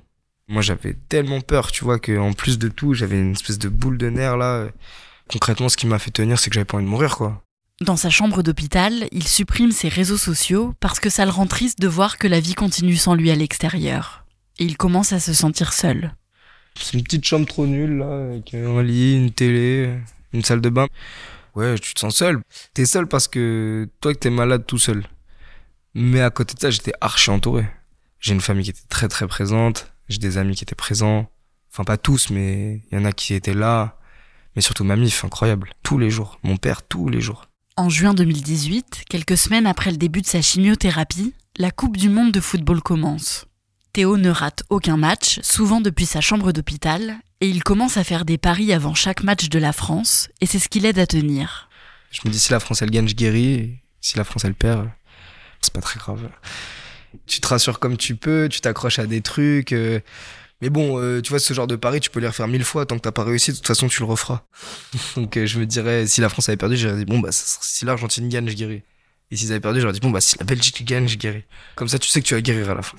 Moi, 0.49 0.63
j'avais 0.63 0.97
tellement 1.11 1.43
peur, 1.43 1.71
tu 1.71 1.85
vois, 1.85 1.99
qu'en 1.99 2.33
plus 2.33 2.59
de 2.59 2.69
tout, 2.69 2.95
j'avais 2.95 3.19
une 3.19 3.33
espèce 3.33 3.59
de 3.59 3.69
boule 3.69 3.99
de 3.99 4.09
nerfs 4.09 4.39
là. 4.39 4.69
Concrètement, 5.31 5.69
ce 5.69 5.77
qui 5.77 5.87
m'a 5.87 5.99
fait 5.99 6.11
tenir, 6.11 6.39
c'est 6.39 6.49
que 6.49 6.55
j'avais 6.55 6.65
pas 6.65 6.79
envie 6.79 6.87
de 6.87 6.91
mourir, 6.91 7.19
quoi. 7.19 7.43
Dans 7.83 7.97
sa 7.97 8.09
chambre 8.09 8.43
d'hôpital, 8.43 9.07
il 9.13 9.29
supprime 9.29 9.71
ses 9.71 9.89
réseaux 9.89 10.17
sociaux 10.17 10.75
parce 10.81 10.99
que 10.99 11.11
ça 11.11 11.27
le 11.27 11.31
rend 11.31 11.47
triste 11.47 11.79
de 11.79 11.89
voir 11.89 12.17
que 12.17 12.27
la 12.27 12.41
vie 12.41 12.55
continue 12.55 12.97
sans 12.97 13.15
lui 13.15 13.31
à 13.31 13.35
l'extérieur. 13.35 14.22
Et 14.63 14.65
il 14.65 14.77
commence 14.77 15.13
à 15.13 15.19
se 15.19 15.33
sentir 15.33 15.73
seul. 15.73 16.15
C'est 16.79 16.97
une 16.97 17.03
petite 17.03 17.25
chambre 17.25 17.47
trop 17.47 17.67
nulle, 17.67 17.99
là, 17.99 18.27
avec 18.31 18.55
un 18.55 18.81
lit, 18.81 19.17
une 19.17 19.33
télé, 19.33 19.99
une 20.33 20.45
salle 20.45 20.61
de 20.61 20.69
bain. 20.69 20.87
Ouais, 21.57 21.77
tu 21.81 21.95
te 21.95 21.99
sens 21.99 22.15
seul. 22.15 22.41
T'es 22.73 22.87
seul 22.87 23.09
parce 23.09 23.27
que 23.27 23.89
toi, 24.01 24.15
que 24.15 24.21
t'es 24.21 24.31
malade 24.31 24.65
tout 24.65 24.79
seul. 24.79 25.03
Mais 25.95 26.21
à 26.21 26.31
côté 26.31 26.55
de 26.55 26.61
ça, 26.61 26.71
j'étais 26.71 26.93
archi 27.01 27.31
entouré. 27.31 27.67
J'ai 28.21 28.35
une 28.35 28.41
famille 28.41 28.63
qui 28.63 28.71
était 28.71 28.87
très 28.89 29.09
très 29.09 29.27
présente. 29.27 29.93
J'ai 30.09 30.19
des 30.19 30.39
amis 30.39 30.55
qui 30.55 30.63
étaient 30.63 30.77
présents. 30.77 31.29
Enfin, 31.73 31.83
pas 31.83 31.97
tous, 31.97 32.31
mais 32.31 32.83
il 32.93 32.97
y 32.97 33.01
en 33.01 33.05
a 33.05 33.11
qui 33.11 33.35
étaient 33.35 33.55
là. 33.55 33.99
Mais 34.55 34.63
surtout 34.63 34.85
ma 34.85 34.95
mif, 34.95 35.25
incroyable. 35.25 35.71
Tous 35.83 35.99
les 35.99 36.09
jours. 36.09 36.39
Mon 36.45 36.57
père, 36.57 36.85
tous 36.85 37.09
les 37.09 37.21
jours. 37.21 37.47
En 37.77 37.89
juin 37.89 38.15
2018, 38.15 39.07
quelques 39.11 39.37
semaines 39.37 39.67
après 39.67 39.91
le 39.91 39.97
début 39.97 40.21
de 40.21 40.27
sa 40.27 40.41
chimiothérapie, 40.41 41.35
la 41.57 41.73
Coupe 41.73 41.97
du 41.97 42.09
Monde 42.09 42.31
de 42.31 42.41
football 42.41 42.81
commence. 42.81 43.47
Théo 43.93 44.17
ne 44.17 44.31
rate 44.31 44.63
aucun 44.71 44.97
match, 44.97 45.41
souvent 45.43 45.81
depuis 45.81 46.07
sa 46.07 46.21
chambre 46.21 46.53
d'hôpital, 46.53 47.17
et 47.41 47.49
il 47.49 47.63
commence 47.63 47.97
à 47.97 48.05
faire 48.05 48.25
des 48.25 48.39
paris 48.39 48.73
avant 48.73 48.95
chaque 48.95 49.23
match 49.23 49.49
de 49.49 49.59
la 49.59 49.73
France, 49.73 50.29
et 50.41 50.47
c'est 50.47 50.59
ce 50.59 50.69
qui 50.69 50.81
l'aide 50.81 50.99
à 50.99 51.07
tenir. 51.07 51.69
Je 52.11 52.21
me 52.25 52.31
dis 52.31 52.39
si 52.39 52.53
la 52.53 52.61
France 52.61 52.83
elle 52.83 52.91
gagne, 52.91 53.09
je 53.09 53.15
guéris, 53.15 53.79
si 54.01 54.17
la 54.17 54.25
France 54.25 54.45
elle 54.45 54.55
perd, 54.55 54.89
c'est 55.61 55.73
pas 55.73 55.81
très 55.81 55.99
grave 55.99 56.29
tu 57.27 57.41
te 57.41 57.47
rassures 57.47 57.79
comme 57.79 57.97
tu 57.97 58.17
peux, 58.17 58.49
tu 58.51 58.61
t'accroches 58.61 58.99
à 58.99 59.07
des 59.07 59.21
trucs. 59.21 59.73
Euh. 59.73 60.01
mais 60.61 60.71
bon, 60.71 61.01
euh, 61.01 61.21
tu 61.21 61.31
vois, 61.31 61.39
ce 61.39 61.53
genre 61.55 61.67
de 61.67 61.77
pari, 61.77 62.01
tu 62.01 62.11
peux 62.11 62.21
les 62.21 62.27
refaire 62.27 62.49
mille 62.49 62.65
fois. 62.65 62.87
Tant 62.87 62.97
que 62.97 63.03
t'as 63.03 63.13
pas 63.13 63.25
réussi, 63.25 63.53
de 63.53 63.57
toute 63.57 63.67
façon, 63.67 63.89
tu 63.89 64.01
le 64.01 64.07
referas. 64.07 64.47
Donc, 65.17 65.37
euh, 65.37 65.47
je 65.47 65.59
me 65.59 65.67
dirais, 65.67 66.07
si 66.07 66.21
la 66.21 66.29
France 66.29 66.49
avait 66.49 66.57
perdu, 66.57 66.77
j'aurais 66.77 66.97
dit, 66.97 67.05
bon, 67.05 67.21
bah, 67.21 67.31
si 67.33 67.85
l'Argentine 67.85 68.29
gagne, 68.29 68.49
je 68.49 68.55
guéris. 68.55 68.83
Et 69.31 69.37
s'ils 69.37 69.51
avaient 69.51 69.61
perdu, 69.61 69.81
j'aurais 69.81 69.95
dit, 69.95 70.01
bon, 70.01 70.11
bah, 70.11 70.21
si 70.21 70.39
la 70.39 70.45
Belgique 70.45 70.85
gagne, 70.85 71.09
je 71.09 71.17
guéris. 71.17 71.45
Comme 71.75 71.89
ça, 71.89 71.99
tu 71.99 72.09
sais 72.09 72.21
que 72.21 72.27
tu 72.27 72.35
vas 72.35 72.41
guérir 72.41 72.71
à 72.71 72.75
la 72.75 72.83
fin. 72.83 72.97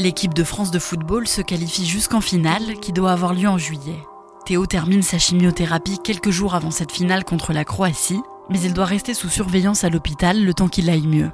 L'équipe 0.00 0.32
de 0.32 0.44
France 0.44 0.70
de 0.70 0.78
football 0.78 1.26
se 1.26 1.40
qualifie 1.40 1.84
jusqu'en 1.84 2.20
finale, 2.20 2.78
qui 2.80 2.92
doit 2.92 3.10
avoir 3.10 3.34
lieu 3.34 3.48
en 3.48 3.58
juillet. 3.58 3.98
Théo 4.46 4.64
termine 4.64 5.02
sa 5.02 5.18
chimiothérapie 5.18 5.98
quelques 5.98 6.30
jours 6.30 6.54
avant 6.54 6.70
cette 6.70 6.92
finale 6.92 7.24
contre 7.24 7.52
la 7.52 7.64
Croatie, 7.64 8.22
mais 8.48 8.60
il 8.60 8.74
doit 8.74 8.84
rester 8.84 9.12
sous 9.12 9.28
surveillance 9.28 9.82
à 9.82 9.90
l'hôpital 9.90 10.44
le 10.44 10.54
temps 10.54 10.68
qu'il 10.68 10.88
aille 10.88 11.08
mieux. 11.08 11.32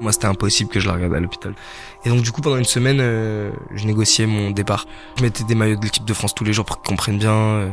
Moi, 0.00 0.12
c'était 0.12 0.26
impossible 0.26 0.70
que 0.70 0.78
je 0.78 0.86
la 0.86 0.94
regarde 0.94 1.14
à 1.14 1.20
l'hôpital. 1.20 1.56
Et 2.04 2.08
donc, 2.08 2.22
du 2.22 2.30
coup, 2.30 2.42
pendant 2.42 2.58
une 2.58 2.64
semaine, 2.64 2.98
euh, 3.00 3.50
je 3.74 3.86
négociais 3.86 4.26
mon 4.26 4.52
départ. 4.52 4.86
Je 5.16 5.24
mettais 5.24 5.42
des 5.42 5.56
maillots 5.56 5.76
de 5.76 5.82
l'équipe 5.82 6.04
de 6.04 6.14
France 6.14 6.32
tous 6.32 6.44
les 6.44 6.52
jours 6.52 6.64
pour 6.64 6.80
qu'ils 6.80 6.88
comprennent 6.88 7.18
bien. 7.18 7.34
euh. 7.34 7.70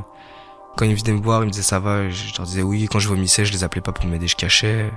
Quand 0.76 0.86
ils 0.86 0.96
venaient 0.96 1.16
me 1.16 1.24
voir, 1.24 1.44
ils 1.44 1.46
me 1.46 1.52
disaient 1.52 1.62
ça 1.62 1.80
va. 1.80 2.10
Je 2.10 2.36
leur 2.36 2.48
disais 2.48 2.64
oui. 2.64 2.88
Quand 2.92 2.98
je 2.98 3.08
vomissais, 3.08 3.46
je 3.46 3.54
les 3.54 3.64
appelais 3.64 3.82
pas 3.82 3.92
pour 3.92 4.06
m'aider, 4.08 4.28
je 4.28 4.36
cachais. 4.36 4.92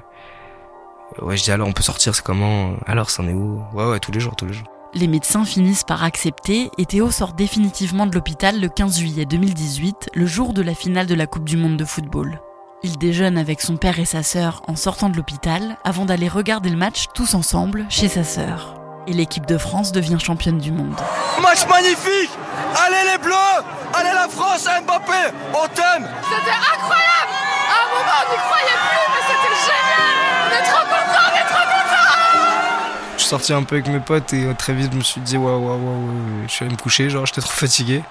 Ouais, 1.21 1.37
je 1.37 1.45
dis 1.45 1.53
alors 1.53 1.69
on 1.69 1.73
peut 1.73 1.83
sortir, 1.83 2.15
c'est 2.15 2.25
comment? 2.25 2.75
Alors, 2.87 3.11
c'en 3.11 3.29
est 3.29 3.35
où? 3.35 3.61
Ouais, 3.75 3.85
ouais, 3.85 4.01
tous 4.01 4.13
les 4.13 4.19
jours, 4.19 4.35
tous 4.35 4.47
les 4.47 4.55
jours. 4.55 4.67
Les 4.97 5.09
médecins 5.09 5.45
finissent 5.45 5.85
par 5.85 6.05
accepter 6.05 6.71
et 6.79 6.87
Théo 6.87 7.11
sort 7.11 7.35
définitivement 7.35 8.07
de 8.07 8.15
l'hôpital 8.15 8.59
le 8.59 8.71
15 8.71 8.99
juillet 8.99 9.27
2018, 9.27 10.09
le 10.15 10.25
jour 10.25 10.55
de 10.55 10.63
la 10.63 10.75
finale 10.75 11.07
de 11.07 11.15
la 11.15 11.27
Coupe 11.27 11.45
du 11.45 11.59
Monde 11.59 11.77
de 11.77 11.85
football. 11.85 12.41
Il 12.83 12.97
déjeune 12.97 13.37
avec 13.37 13.61
son 13.61 13.77
père 13.77 13.99
et 13.99 14.07
sa 14.07 14.23
sœur 14.23 14.63
en 14.69 14.75
sortant 14.75 15.11
de 15.11 15.17
l'hôpital 15.19 15.77
avant 15.85 16.07
d'aller 16.07 16.29
regarder 16.29 16.71
le 16.71 16.79
match 16.79 17.09
tous 17.13 17.35
ensemble 17.35 17.85
chez 17.91 18.09
sa 18.09 18.25
sœur. 18.25 18.81
Et 19.07 19.13
l'équipe 19.13 19.45
de 19.45 19.59
France 19.59 19.93
devient 19.93 20.17
championne 20.19 20.57
du 20.57 20.73
monde. 20.73 20.97
Match 21.43 21.67
magnifique 21.69 22.31
Allez 22.87 23.13
les 23.13 23.19
Bleus 23.19 23.61
Allez 23.93 24.15
la 24.15 24.29
France, 24.31 24.65
Mbappé 24.65 25.37
On 25.53 25.67
t'aime 25.75 26.09
C'était 26.23 26.57
incroyable 26.57 27.33
À 27.69 27.85
un 27.85 27.89
moment, 27.93 28.19
on 28.25 28.33
n'y 28.33 28.39
croyait 28.39 28.81
plus, 28.81 29.05
mais 29.13 29.23
c'était 29.29 29.57
génial 29.61 30.09
On 30.41 30.55
est 30.57 30.65
trop 30.73 30.87
contents, 30.89 31.36
suis 33.27 33.31
sorti 33.31 33.53
un 33.53 33.65
peu 33.65 33.75
avec 33.75 33.89
mes 33.89 33.99
potes 33.99 34.33
et 34.35 34.45
euh, 34.45 34.55
très 34.55 34.73
vite 34.73 34.93
je 34.93 34.99
me 34.99 35.03
suis 35.03 35.21
dit 35.21 35.37
waouh 35.37 35.59
waouh 35.59 35.85
waouh 35.85 36.09
je 36.47 36.53
suis 36.53 36.65
allé 36.65 36.73
me 36.73 36.81
coucher 36.81 37.11
genre 37.11 37.27
j'étais 37.27 37.41
trop 37.41 37.51
fatigué. 37.55 38.03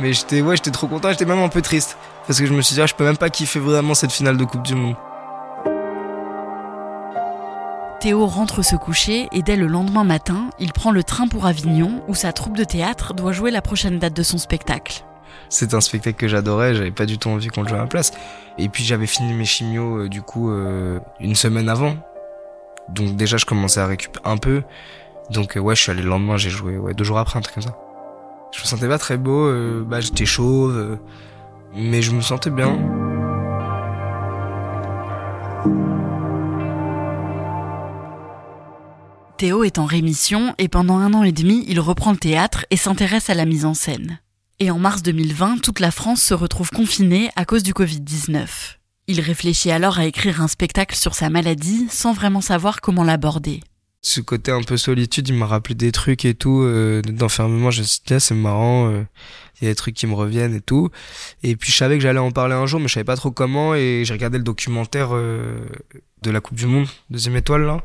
Mais 0.00 0.12
j'étais 0.12 0.42
ouais 0.42 0.56
j'étais 0.56 0.72
trop 0.72 0.88
content 0.88 1.10
j'étais 1.10 1.26
même 1.26 1.38
un 1.38 1.48
peu 1.48 1.62
triste. 1.62 1.96
Parce 2.26 2.40
que 2.40 2.46
je 2.46 2.52
me 2.52 2.60
suis 2.60 2.74
dit 2.74 2.82
ah, 2.82 2.86
je 2.86 2.94
peux 2.94 3.04
même 3.04 3.16
pas 3.16 3.30
kiffer 3.30 3.60
vraiment 3.60 3.94
cette 3.94 4.10
finale 4.10 4.36
de 4.36 4.44
Coupe 4.44 4.64
du 4.64 4.74
Monde. 4.74 4.96
Théo 8.00 8.26
rentre 8.26 8.62
se 8.62 8.74
coucher 8.74 9.28
et 9.30 9.42
dès 9.42 9.54
le 9.54 9.68
lendemain 9.68 10.04
matin, 10.04 10.50
il 10.58 10.72
prend 10.72 10.90
le 10.90 11.04
train 11.04 11.28
pour 11.28 11.46
Avignon 11.46 12.02
où 12.08 12.16
sa 12.16 12.32
troupe 12.32 12.56
de 12.56 12.64
théâtre 12.64 13.14
doit 13.14 13.32
jouer 13.32 13.52
la 13.52 13.62
prochaine 13.62 14.00
date 14.00 14.14
de 14.14 14.24
son 14.24 14.38
spectacle. 14.38 15.04
c'est 15.50 15.72
un 15.72 15.80
spectacle 15.80 16.16
que 16.16 16.26
j'adorais 16.26 16.74
j'avais 16.74 16.90
pas 16.90 17.06
du 17.06 17.16
tout 17.16 17.28
envie 17.28 17.48
qu'on 17.48 17.62
le 17.62 17.68
joue 17.68 17.76
à 17.76 17.78
ma 17.78 17.86
place. 17.86 18.10
Et 18.58 18.68
puis 18.68 18.82
j'avais 18.82 19.06
fini 19.06 19.34
mes 19.34 19.44
chimios 19.44 19.98
euh, 19.98 20.08
du 20.08 20.20
coup 20.20 20.50
euh, 20.50 20.98
une 21.20 21.36
semaine 21.36 21.68
avant 21.68 21.94
donc 22.94 23.16
déjà 23.16 23.36
je 23.36 23.44
commençais 23.44 23.80
à 23.80 23.86
récupérer 23.86 24.28
un 24.28 24.36
peu 24.36 24.62
donc 25.30 25.56
euh, 25.56 25.60
ouais 25.60 25.74
je 25.74 25.82
suis 25.82 25.90
allé 25.90 26.02
le 26.02 26.08
lendemain 26.08 26.36
j'ai 26.36 26.50
joué 26.50 26.78
ouais 26.78 26.94
deux 26.94 27.04
jours 27.04 27.18
après 27.18 27.38
un 27.38 27.42
truc 27.42 27.54
comme 27.54 27.62
ça 27.62 27.76
je 28.54 28.60
me 28.60 28.66
sentais 28.66 28.88
pas 28.88 28.98
très 28.98 29.16
beau 29.16 29.46
euh, 29.46 29.84
bah 29.86 30.00
j'étais 30.00 30.26
chauve 30.26 30.76
euh, 30.76 30.96
mais 31.74 32.02
je 32.02 32.12
me 32.12 32.20
sentais 32.20 32.50
bien 32.50 32.78
Théo 39.36 39.62
est 39.62 39.78
en 39.78 39.84
rémission 39.84 40.52
et 40.58 40.66
pendant 40.66 40.96
un 40.96 41.14
an 41.14 41.22
et 41.22 41.30
demi, 41.30 41.64
il 41.68 41.78
reprend 41.78 42.10
le 42.10 42.16
théâtre 42.16 42.66
et 42.70 42.76
s'intéresse 42.76 43.30
à 43.30 43.34
la 43.34 43.44
mise 43.44 43.64
en 43.64 43.72
scène. 43.72 44.18
Et 44.58 44.72
en 44.72 44.80
mars 44.80 45.04
2020, 45.04 45.62
toute 45.62 45.78
la 45.78 45.92
France 45.92 46.20
se 46.20 46.34
retrouve 46.34 46.70
confinée 46.70 47.30
à 47.36 47.44
cause 47.44 47.62
du 47.62 47.72
Covid-19. 47.72 48.77
Il 49.10 49.22
réfléchit 49.22 49.70
alors 49.70 49.98
à 49.98 50.04
écrire 50.04 50.42
un 50.42 50.48
spectacle 50.48 50.94
sur 50.94 51.14
sa 51.14 51.30
maladie 51.30 51.86
sans 51.90 52.12
vraiment 52.12 52.42
savoir 52.42 52.82
comment 52.82 53.04
l'aborder. 53.04 53.62
ce 54.02 54.20
côté 54.20 54.52
un 54.52 54.62
peu 54.62 54.76
solitude 54.76 55.28
il 55.28 55.34
m'a 55.34 55.46
rappelé 55.46 55.74
des 55.74 55.92
trucs 55.92 56.26
et 56.26 56.34
tout 56.34 56.60
euh, 56.60 57.00
d'enfermement. 57.00 57.70
Je 57.70 57.80
me 57.80 57.86
suis 57.86 58.02
dit 58.04 58.12
ah, 58.12 58.20
c'est 58.20 58.34
marrant 58.34 58.90
euh, 58.90 59.02
il 59.60 59.64
y 59.64 59.66
a 59.66 59.70
des 59.70 59.74
trucs 59.74 59.94
qui 59.94 60.06
me 60.06 60.12
reviennent 60.12 60.54
et 60.54 60.60
tout. 60.60 60.90
Et 61.42 61.56
puis 61.56 61.72
je 61.72 61.76
savais 61.78 61.96
que 61.96 62.02
j'allais 62.02 62.18
en 62.18 62.32
parler 62.32 62.54
un 62.54 62.66
jour 62.66 62.80
mais 62.80 62.88
je 62.88 62.92
savais 62.92 63.04
pas 63.04 63.16
trop 63.16 63.30
comment. 63.30 63.74
Et 63.74 64.02
j'ai 64.04 64.12
regardé 64.12 64.36
le 64.36 64.44
documentaire 64.44 65.08
euh, 65.12 65.66
de 66.20 66.30
la 66.30 66.42
Coupe 66.42 66.58
du 66.58 66.66
Monde 66.66 66.86
deuxième 67.08 67.36
étoile 67.36 67.62
là 67.62 67.82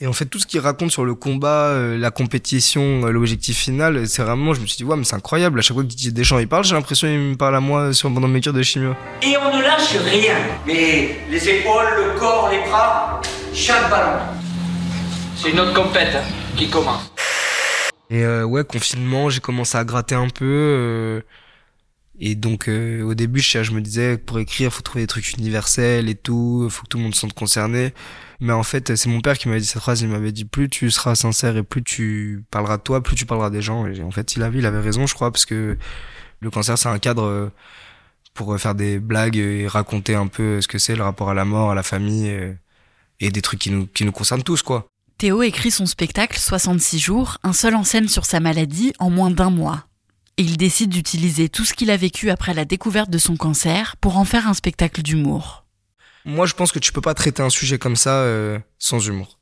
et 0.00 0.06
en 0.06 0.12
fait 0.12 0.26
tout 0.26 0.38
ce 0.38 0.46
qu'il 0.46 0.60
raconte 0.60 0.90
sur 0.90 1.04
le 1.04 1.14
combat 1.14 1.68
euh, 1.68 1.96
la 1.96 2.10
compétition 2.10 3.06
euh, 3.06 3.10
l'objectif 3.10 3.56
final 3.56 4.08
c'est 4.08 4.22
vraiment 4.22 4.52
je 4.52 4.60
me 4.60 4.66
suis 4.66 4.78
dit 4.78 4.84
ouais 4.84 4.96
mais 4.96 5.04
c'est 5.04 5.14
incroyable 5.14 5.60
à 5.60 5.62
chaque 5.62 5.74
fois 5.74 5.84
que 5.84 5.88
Didier 5.88 6.10
Deschamps 6.10 6.38
il 6.38 6.48
parle 6.48 6.64
j'ai 6.64 6.74
l'impression 6.74 7.06
qu'il 7.06 7.18
me 7.18 7.36
parle 7.36 7.54
à 7.54 7.60
moi 7.60 7.92
sur 7.92 8.12
pendant 8.12 8.26
mes 8.26 8.40
cures 8.40 8.52
de 8.52 8.62
chimio 8.62 8.94
Et 9.22 9.36
on 9.36 9.56
ne 9.56 9.62
lâche 9.62 9.96
rien. 9.96 10.36
Mais 10.66 11.16
les 11.30 11.48
épaules, 11.48 11.86
le 11.96 12.18
corps, 12.18 12.50
les 12.50 12.60
bras, 12.68 13.20
chaque 13.52 13.88
ballon. 13.90 14.18
C'est 15.36 15.50
une 15.50 15.60
autre 15.60 15.74
compète 15.74 16.14
hein, 16.14 16.22
qui 16.56 16.68
commence. 16.68 17.10
Et 18.10 18.22
euh, 18.22 18.44
ouais, 18.44 18.64
confinement, 18.64 19.30
j'ai 19.30 19.40
commencé 19.40 19.76
à 19.78 19.84
gratter 19.84 20.14
un 20.14 20.28
peu. 20.28 21.22
Et 22.18 22.36
donc 22.36 22.68
euh, 22.68 23.02
au 23.02 23.14
début, 23.14 23.40
je, 23.40 23.62
je 23.62 23.72
me 23.72 23.80
disais 23.80 24.18
pour 24.18 24.38
écrire, 24.38 24.72
faut 24.72 24.82
trouver 24.82 25.02
des 25.02 25.08
trucs 25.08 25.32
universels 25.32 26.08
et 26.08 26.14
tout, 26.14 26.68
faut 26.70 26.82
que 26.82 26.88
tout 26.88 26.98
le 26.98 27.04
monde 27.04 27.14
se 27.14 27.20
sente 27.22 27.32
concerné. 27.32 27.92
Mais 28.40 28.52
en 28.52 28.62
fait, 28.62 28.94
c'est 28.94 29.08
mon 29.08 29.20
père 29.20 29.36
qui 29.36 29.48
m'avait 29.48 29.60
dit 29.60 29.66
cette 29.66 29.82
phrase. 29.82 30.02
Il 30.02 30.08
m'avait 30.08 30.32
dit 30.32 30.44
plus 30.44 30.68
tu 30.68 30.90
seras 30.90 31.14
sincère 31.14 31.56
et 31.56 31.62
plus 31.62 31.82
tu 31.82 32.44
parleras 32.50 32.76
de 32.76 32.82
toi, 32.82 33.02
plus 33.02 33.16
tu 33.16 33.26
parleras 33.26 33.50
des 33.50 33.62
gens. 33.62 33.86
Et 33.86 34.02
en 34.02 34.10
fait, 34.10 34.36
il 34.36 34.42
avait, 34.42 34.58
il 34.58 34.66
avait 34.66 34.80
raison, 34.80 35.06
je 35.06 35.14
crois, 35.14 35.32
parce 35.32 35.46
que 35.46 35.76
le 36.40 36.50
cancer, 36.50 36.78
c'est 36.78 36.88
un 36.88 36.98
cadre 36.98 37.24
euh, 37.24 37.48
pour 38.32 38.58
faire 38.60 38.74
des 38.74 38.98
blagues 39.00 39.36
et 39.36 39.66
raconter 39.66 40.14
un 40.14 40.28
peu 40.28 40.60
ce 40.60 40.68
que 40.68 40.78
c'est 40.78 40.94
le 40.94 41.02
rapport 41.02 41.30
à 41.30 41.34
la 41.34 41.44
mort, 41.44 41.70
à 41.70 41.74
la 41.74 41.82
famille 41.82 42.28
euh, 42.30 42.52
et 43.20 43.30
des 43.30 43.42
trucs 43.42 43.60
qui 43.60 43.70
nous 43.70 43.86
qui 43.86 44.04
nous 44.04 44.12
concernent 44.12 44.42
tous, 44.42 44.62
quoi. 44.62 44.86
Théo 45.18 45.42
écrit 45.42 45.70
son 45.70 45.86
spectacle 45.86 46.38
66 46.38 46.98
jours, 46.98 47.38
un 47.42 47.52
seul 47.52 47.74
en 47.76 47.84
scène 47.84 48.08
sur 48.08 48.24
sa 48.24 48.40
maladie, 48.40 48.92
en 48.98 49.10
moins 49.10 49.30
d'un 49.30 49.50
mois. 49.50 49.86
Il 50.36 50.56
décide 50.56 50.90
d'utiliser 50.90 51.48
tout 51.48 51.64
ce 51.64 51.74
qu'il 51.74 51.92
a 51.92 51.96
vécu 51.96 52.28
après 52.28 52.54
la 52.54 52.64
découverte 52.64 53.08
de 53.08 53.18
son 53.18 53.36
cancer 53.36 53.96
pour 53.98 54.16
en 54.16 54.24
faire 54.24 54.48
un 54.48 54.54
spectacle 54.54 55.00
d'humour. 55.00 55.64
Moi, 56.24 56.46
je 56.46 56.54
pense 56.54 56.72
que 56.72 56.80
tu 56.80 56.92
peux 56.92 57.00
pas 57.00 57.14
traiter 57.14 57.42
un 57.42 57.50
sujet 57.50 57.78
comme 57.78 57.94
ça 57.94 58.22
euh, 58.22 58.58
sans 58.78 59.06
humour. 59.06 59.38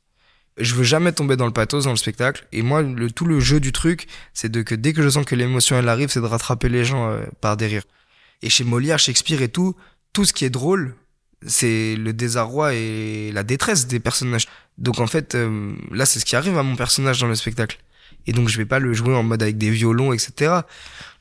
Je 0.57 0.75
veux 0.75 0.83
jamais 0.83 1.11
tomber 1.11 1.35
dans 1.35 1.47
le 1.47 1.51
pathos 1.53 1.85
dans 1.85 1.89
le 1.89 1.97
spectacle. 1.97 2.45
Et 2.51 2.61
moi, 2.61 2.83
le, 2.83 3.09
tout 3.09 3.25
le 3.25 3.39
jeu 3.39 3.59
du 3.59 3.71
truc, 3.71 4.07
c'est 4.35 4.49
de 4.49 4.61
que 4.61 4.75
dès 4.75 4.93
que 4.93 5.01
je 5.01 5.09
sens 5.09 5.25
que 5.25 5.33
l'émotion 5.33 5.77
elle 5.79 5.89
arrive, 5.89 6.09
c'est 6.09 6.21
de 6.21 6.25
rattraper 6.25 6.69
les 6.69 6.85
gens 6.85 7.09
euh, 7.09 7.25
par 7.41 7.57
des 7.57 7.65
rires. 7.65 7.85
Et 8.43 8.51
chez 8.51 8.63
Molière, 8.63 8.99
Shakespeare 8.99 9.41
et 9.41 9.49
tout, 9.49 9.75
tout 10.11 10.25
ce 10.25 10.33
qui 10.33 10.45
est 10.45 10.51
drôle, 10.51 10.95
c'est 11.47 11.95
le 11.95 12.13
désarroi 12.13 12.75
et 12.75 13.31
la 13.31 13.41
détresse 13.41 13.87
des 13.87 13.99
personnages. 13.99 14.47
Donc 14.77 14.99
en 14.99 15.07
fait, 15.07 15.33
euh, 15.33 15.73
là, 15.91 16.05
c'est 16.05 16.19
ce 16.19 16.25
qui 16.25 16.35
arrive 16.35 16.57
à 16.57 16.63
mon 16.63 16.75
personnage 16.75 17.19
dans 17.19 17.27
le 17.27 17.35
spectacle. 17.35 17.79
Et 18.27 18.33
donc 18.33 18.49
je 18.49 18.57
vais 18.57 18.65
pas 18.65 18.79
le 18.79 18.93
jouer 18.93 19.15
en 19.15 19.23
mode 19.23 19.41
avec 19.43 19.57
des 19.57 19.69
violons, 19.69 20.13
etc. 20.13 20.53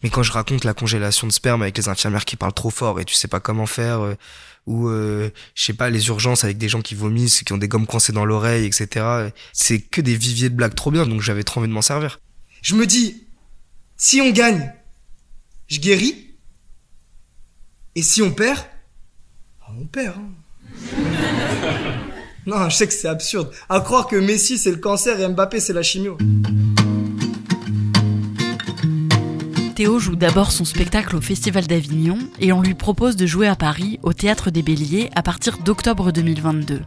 Mais 0.03 0.11
quand 0.11 0.23
je 0.23 0.33
raconte 0.33 0.65
la 0.65 0.75
congélation 0.75 1.27
de 1.27 1.33
sperme 1.33 1.63
avec 1.63 1.77
les 1.77 1.89
infirmières 1.89 2.25
qui 2.25 2.37
parlent 2.37 2.53
trop 2.53 2.71
fort 2.71 3.01
et 3.01 3.05
tu 3.05 3.15
sais 3.15 3.29
pas 3.29 3.41
comment 3.41 3.67
faire, 3.67 4.01
euh, 4.01 4.15
ou 4.67 4.89
euh, 4.89 5.31
je 5.55 5.65
sais 5.65 5.73
pas 5.73 5.91
les 5.91 6.07
urgences 6.09 6.45
avec 6.45 6.59
des 6.59 6.69
gens 6.69 6.83
qui 6.83 6.95
vomissent, 6.95 7.43
qui 7.43 7.53
ont 7.53 7.59
des 7.59 7.69
gommes 7.69 7.87
coincées 7.87 8.13
dans 8.13 8.25
l'oreille, 8.25 8.65
etc. 8.65 9.31
C'est 9.53 9.81
que 9.81 10.01
des 10.01 10.15
viviers 10.17 10.51
de 10.51 10.55
blagues 10.55 10.75
trop 10.75 10.91
bien, 10.91 11.07
donc 11.07 11.21
j'avais 11.21 11.43
trop 11.43 11.61
envie 11.61 11.69
de 11.69 11.75
m'en 11.75 11.83
servir. 11.83 12.21
Je 12.63 12.75
me 12.77 12.87
dis, 12.87 13.25
si 13.97 14.21
on 14.21 14.31
gagne, 14.31 14.73
je 15.69 15.81
guéris. 15.81 16.29
Et 17.95 18.03
si 18.03 18.23
on 18.23 18.31
perd, 18.33 18.59
ah, 19.63 19.73
on 19.79 19.85
perd. 19.87 20.17
hein. 20.17 20.31
non, 22.47 22.69
je 22.71 22.77
sais 22.77 22.87
que 22.87 22.95
c'est 22.95 23.09
absurde. 23.09 23.53
À 23.69 23.81
croire 23.81 24.07
que 24.07 24.17
Messi 24.17 24.59
c'est 24.59 24.71
le 24.71 24.79
cancer 24.79 25.21
et 25.21 25.29
Mbappé 25.29 25.61
c'est 25.61 25.73
la 25.73 25.83
chimio. 25.83 26.17
Théo 29.83 29.99
joue 29.99 30.15
d'abord 30.15 30.53
son 30.53 30.65
spectacle 30.65 31.17
au 31.17 31.21
Festival 31.21 31.67
d'Avignon 31.67 32.17
et 32.39 32.53
on 32.53 32.63
lui 32.63 32.75
propose 32.75 33.17
de 33.17 33.27
jouer 33.27 33.49
à 33.49 33.57
Paris 33.57 33.99
au 34.05 34.13
Théâtre 34.13 34.53
des 34.53 34.63
Béliers 34.63 35.11
à 35.17 35.25
partir 35.25 35.59
d'octobre 35.59 36.13
2022. 36.13 36.83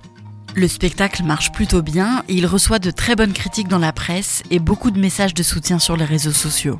Le 0.56 0.68
spectacle 0.70 1.24
marche 1.24 1.52
plutôt 1.52 1.82
bien 1.82 2.24
et 2.30 2.36
il 2.36 2.46
reçoit 2.46 2.80
de 2.80 2.92
très 2.92 3.18
bonnes 3.18 3.34
critiques 3.34 3.68
dans 3.68 3.80
la 3.80 3.92
presse 3.92 4.44
et 4.50 4.60
beaucoup 4.60 4.92
de 4.92 4.98
messages 4.98 5.34
de 5.34 5.44
soutien 5.44 5.78
sur 5.78 5.98
les 5.98 6.06
réseaux 6.06 6.32
sociaux. 6.32 6.80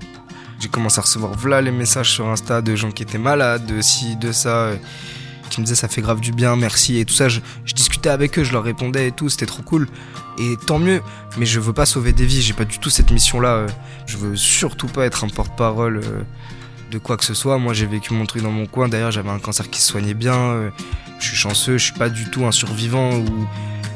J'ai 0.62 0.70
commencé 0.70 1.00
à 1.00 1.02
recevoir 1.02 1.34
voilà 1.38 1.62
les 1.62 1.72
messages 1.72 2.14
sur 2.14 2.30
Insta 2.30 2.62
de 2.62 2.78
gens 2.78 2.92
qui 2.92 3.04
étaient 3.04 3.18
malades, 3.18 3.66
de 3.66 3.82
ci, 3.82 4.16
de 4.16 4.32
ça, 4.32 4.68
euh, 4.68 4.78
qui 5.50 5.60
me 5.60 5.66
disaient 5.66 5.76
ça 5.76 5.90
fait 5.90 6.02
grave 6.02 6.22
du 6.22 6.32
bien, 6.32 6.56
merci 6.56 6.98
et 6.98 7.04
tout 7.04 7.14
ça. 7.14 7.28
Je, 7.28 7.42
je 7.66 7.74
discutais 7.74 8.08
avec 8.08 8.40
eux, 8.40 8.46
je 8.46 8.54
leur 8.54 8.64
répondais 8.64 9.10
et 9.10 9.12
tout, 9.12 9.28
c'était 9.28 9.48
trop 9.48 9.64
cool. 9.64 9.90
Et 10.38 10.58
tant 10.58 10.80
mieux, 10.80 11.02
mais 11.38 11.46
je 11.46 11.60
veux 11.60 11.74
pas 11.74 11.86
sauver 11.86 12.12
des 12.12 12.26
vies, 12.26 12.42
j'ai 12.42 12.54
pas 12.54 12.66
du 12.66 12.78
tout 12.80 12.90
cette 12.90 13.12
mission-là. 13.12 13.50
euh. 13.56 13.68
Je 14.06 14.18
veux 14.18 14.36
surtout 14.36 14.88
pas 14.88 15.06
être 15.06 15.24
un 15.24 15.30
porte-parole 15.30 15.98
euh, 16.04 16.22
de 16.92 16.98
quoi 16.98 17.16
que 17.18 17.24
ce 17.24 17.34
soit. 17.34 17.58
Moi 17.58 17.74
j'ai 17.74 17.86
vécu 17.86 18.14
mon 18.14 18.26
truc 18.26 18.44
dans 18.44 18.52
mon 18.52 18.66
coin, 18.66 18.88
d'ailleurs 18.90 19.12
j'avais 19.12 19.30
un 19.30 19.40
cancer 19.40 19.70
qui 19.70 19.82
se 19.82 19.88
soignait 19.88 20.14
bien, 20.14 20.36
euh, 20.36 20.70
je 21.20 21.28
suis 21.28 21.38
chanceux, 21.38 21.78
je 21.78 21.86
suis 21.86 21.94
pas 21.94 22.10
du 22.10 22.30
tout 22.30 22.46
un 22.46 22.52
survivant 22.52 23.14
ou... 23.16 23.48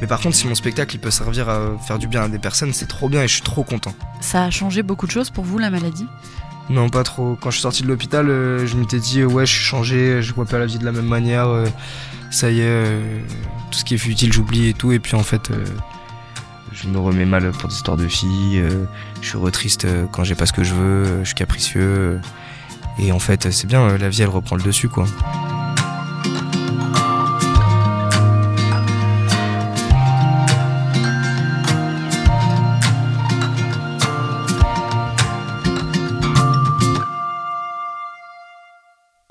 Mais 0.02 0.08
par 0.08 0.22
contre, 0.22 0.38
si 0.38 0.48
mon 0.48 0.56
spectacle 0.56 0.96
il 0.96 1.00
peut 1.00 1.12
servir 1.12 1.50
à 1.50 1.78
faire 1.86 2.00
du 2.00 2.08
bien 2.08 2.24
à 2.24 2.30
des 2.30 2.40
personnes, 2.40 2.72
c'est 2.72 2.88
trop 2.88 3.10
bien 3.10 3.22
et 3.22 3.28
je 3.28 3.34
suis 3.34 3.42
trop 3.42 3.64
content. 3.64 3.94
Ça 4.22 4.46
a 4.46 4.50
changé 4.50 4.82
beaucoup 4.82 5.06
de 5.08 5.12
choses 5.12 5.30
pour 5.30 5.44
vous 5.44 5.58
la 5.58 5.70
maladie? 5.70 6.08
Non, 6.70 6.88
pas 6.90 7.04
trop. 7.04 7.38
Quand 7.42 7.50
je 7.50 7.56
suis 7.56 7.64
sorti 7.64 7.84
de 7.84 7.88
l'hôpital, 7.90 8.28
je 8.28 8.76
m'étais 8.76 9.00
dit, 9.00 9.26
ouais, 9.26 9.46
je 9.46 9.52
suis 9.52 9.64
changé, 9.66 10.22
je 10.22 10.34
vois 10.34 10.46
pas 10.46 10.58
la 10.58 10.68
vie 10.68 10.78
de 10.78 10.86
la 10.86 10.94
même 10.94 11.08
manière. 11.08 11.50
ça 12.32 12.50
y 12.50 12.62
est, 12.62 12.86
tout 13.72 13.80
ce 13.80 13.84
qui 13.84 13.96
est 13.96 13.98
futile, 13.98 14.32
j'oublie 14.32 14.70
et 14.70 14.74
tout. 14.74 14.94
Et 14.94 15.00
puis 15.00 15.16
en 15.16 15.24
fait, 15.24 15.50
je 16.72 16.88
me 16.88 17.00
remets 17.00 17.26
mal 17.26 17.52
pour 17.52 17.70
des 17.70 17.76
histoires 17.76 17.98
de 17.98 18.08
filles, 18.08 18.60
euh, 18.60 18.86
je 19.22 19.30
suis 19.30 19.38
retriste 19.38 19.86
euh, 19.86 20.06
quand 20.12 20.24
j'ai 20.24 20.36
pas 20.36 20.46
ce 20.46 20.54
que 20.54 20.64
je 20.64 20.74
veux, 20.74 21.06
euh, 21.06 21.20
je 21.20 21.28
suis 21.28 21.36
capricieux. 21.36 22.20
et 23.00 23.12
en 23.12 23.20
fait, 23.20 23.52
c'est 23.52 23.68
bien, 23.68 23.98
la 23.98 24.10
vie 24.10 24.22
elle 24.22 24.30
reprend 24.30 24.56
le 24.56 24.64
dessus 24.64 24.90
quoi. 24.90 25.06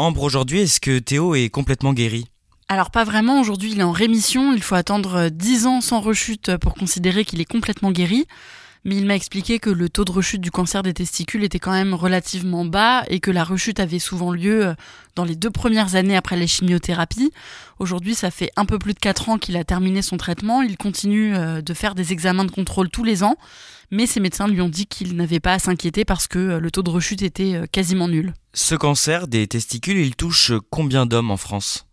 Ambre, 0.00 0.22
aujourd'hui, 0.22 0.60
est-ce 0.60 0.80
que 0.80 1.00
Théo 1.00 1.34
est 1.34 1.50
complètement 1.50 1.92
guéri? 1.92 2.26
Alors 2.68 2.90
pas 2.90 3.04
vraiment, 3.04 3.40
aujourd'hui 3.40 3.72
il 3.72 3.80
est 3.80 3.84
en 3.84 3.92
rémission, 3.92 4.52
il 4.52 4.62
faut 4.62 4.74
attendre 4.74 5.30
10 5.30 5.66
ans 5.66 5.80
sans 5.80 6.00
rechute 6.00 6.56
pour 6.58 6.74
considérer 6.74 7.24
qu'il 7.24 7.40
est 7.40 7.50
complètement 7.50 7.92
guéri 7.92 8.26
mais 8.84 8.96
il 8.96 9.06
m'a 9.06 9.14
expliqué 9.14 9.58
que 9.58 9.70
le 9.70 9.88
taux 9.88 10.04
de 10.04 10.12
rechute 10.12 10.40
du 10.40 10.50
cancer 10.50 10.82
des 10.82 10.94
testicules 10.94 11.44
était 11.44 11.58
quand 11.58 11.72
même 11.72 11.94
relativement 11.94 12.64
bas 12.64 13.04
et 13.08 13.20
que 13.20 13.30
la 13.30 13.44
rechute 13.44 13.80
avait 13.80 13.98
souvent 13.98 14.32
lieu 14.32 14.66
euh, 14.66 14.74
dans 15.14 15.24
les 15.24 15.36
deux 15.36 15.50
premières 15.50 15.94
années 15.94 16.16
après 16.16 16.36
les 16.36 16.46
chimiothérapies. 16.46 17.32
Aujourd'hui, 17.78 18.14
ça 18.14 18.30
fait 18.30 18.50
un 18.56 18.64
peu 18.64 18.78
plus 18.78 18.94
de 18.94 18.98
4 18.98 19.28
ans 19.28 19.38
qu'il 19.38 19.56
a 19.56 19.64
terminé 19.64 20.02
son 20.02 20.16
traitement. 20.16 20.62
Il 20.62 20.76
continue 20.76 21.36
euh, 21.36 21.60
de 21.60 21.74
faire 21.74 21.94
des 21.94 22.12
examens 22.12 22.44
de 22.44 22.50
contrôle 22.50 22.88
tous 22.88 23.04
les 23.04 23.22
ans, 23.22 23.36
mais 23.90 24.06
ses 24.06 24.20
médecins 24.20 24.48
lui 24.48 24.60
ont 24.60 24.68
dit 24.68 24.86
qu'il 24.86 25.16
n'avait 25.16 25.40
pas 25.40 25.54
à 25.54 25.58
s'inquiéter 25.58 26.04
parce 26.04 26.26
que 26.26 26.38
euh, 26.38 26.60
le 26.60 26.70
taux 26.70 26.82
de 26.82 26.90
rechute 26.90 27.22
était 27.22 27.62
quasiment 27.70 28.08
nul. 28.08 28.32
Ce 28.54 28.74
cancer 28.74 29.28
des 29.28 29.46
testicules, 29.46 29.98
il 29.98 30.16
touche 30.16 30.52
combien 30.70 31.06
d'hommes 31.06 31.30
en 31.30 31.36
France? 31.36 31.87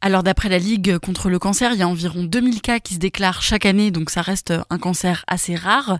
Alors 0.00 0.22
d'après 0.22 0.48
la 0.48 0.58
Ligue 0.58 0.98
contre 0.98 1.28
le 1.28 1.38
cancer, 1.38 1.72
il 1.72 1.78
y 1.78 1.82
a 1.82 1.88
environ 1.88 2.22
2000 2.22 2.60
cas 2.60 2.78
qui 2.78 2.94
se 2.94 2.98
déclarent 2.98 3.42
chaque 3.42 3.66
année, 3.66 3.90
donc 3.90 4.10
ça 4.10 4.22
reste 4.22 4.52
un 4.70 4.78
cancer 4.78 5.24
assez 5.26 5.54
rare. 5.56 5.98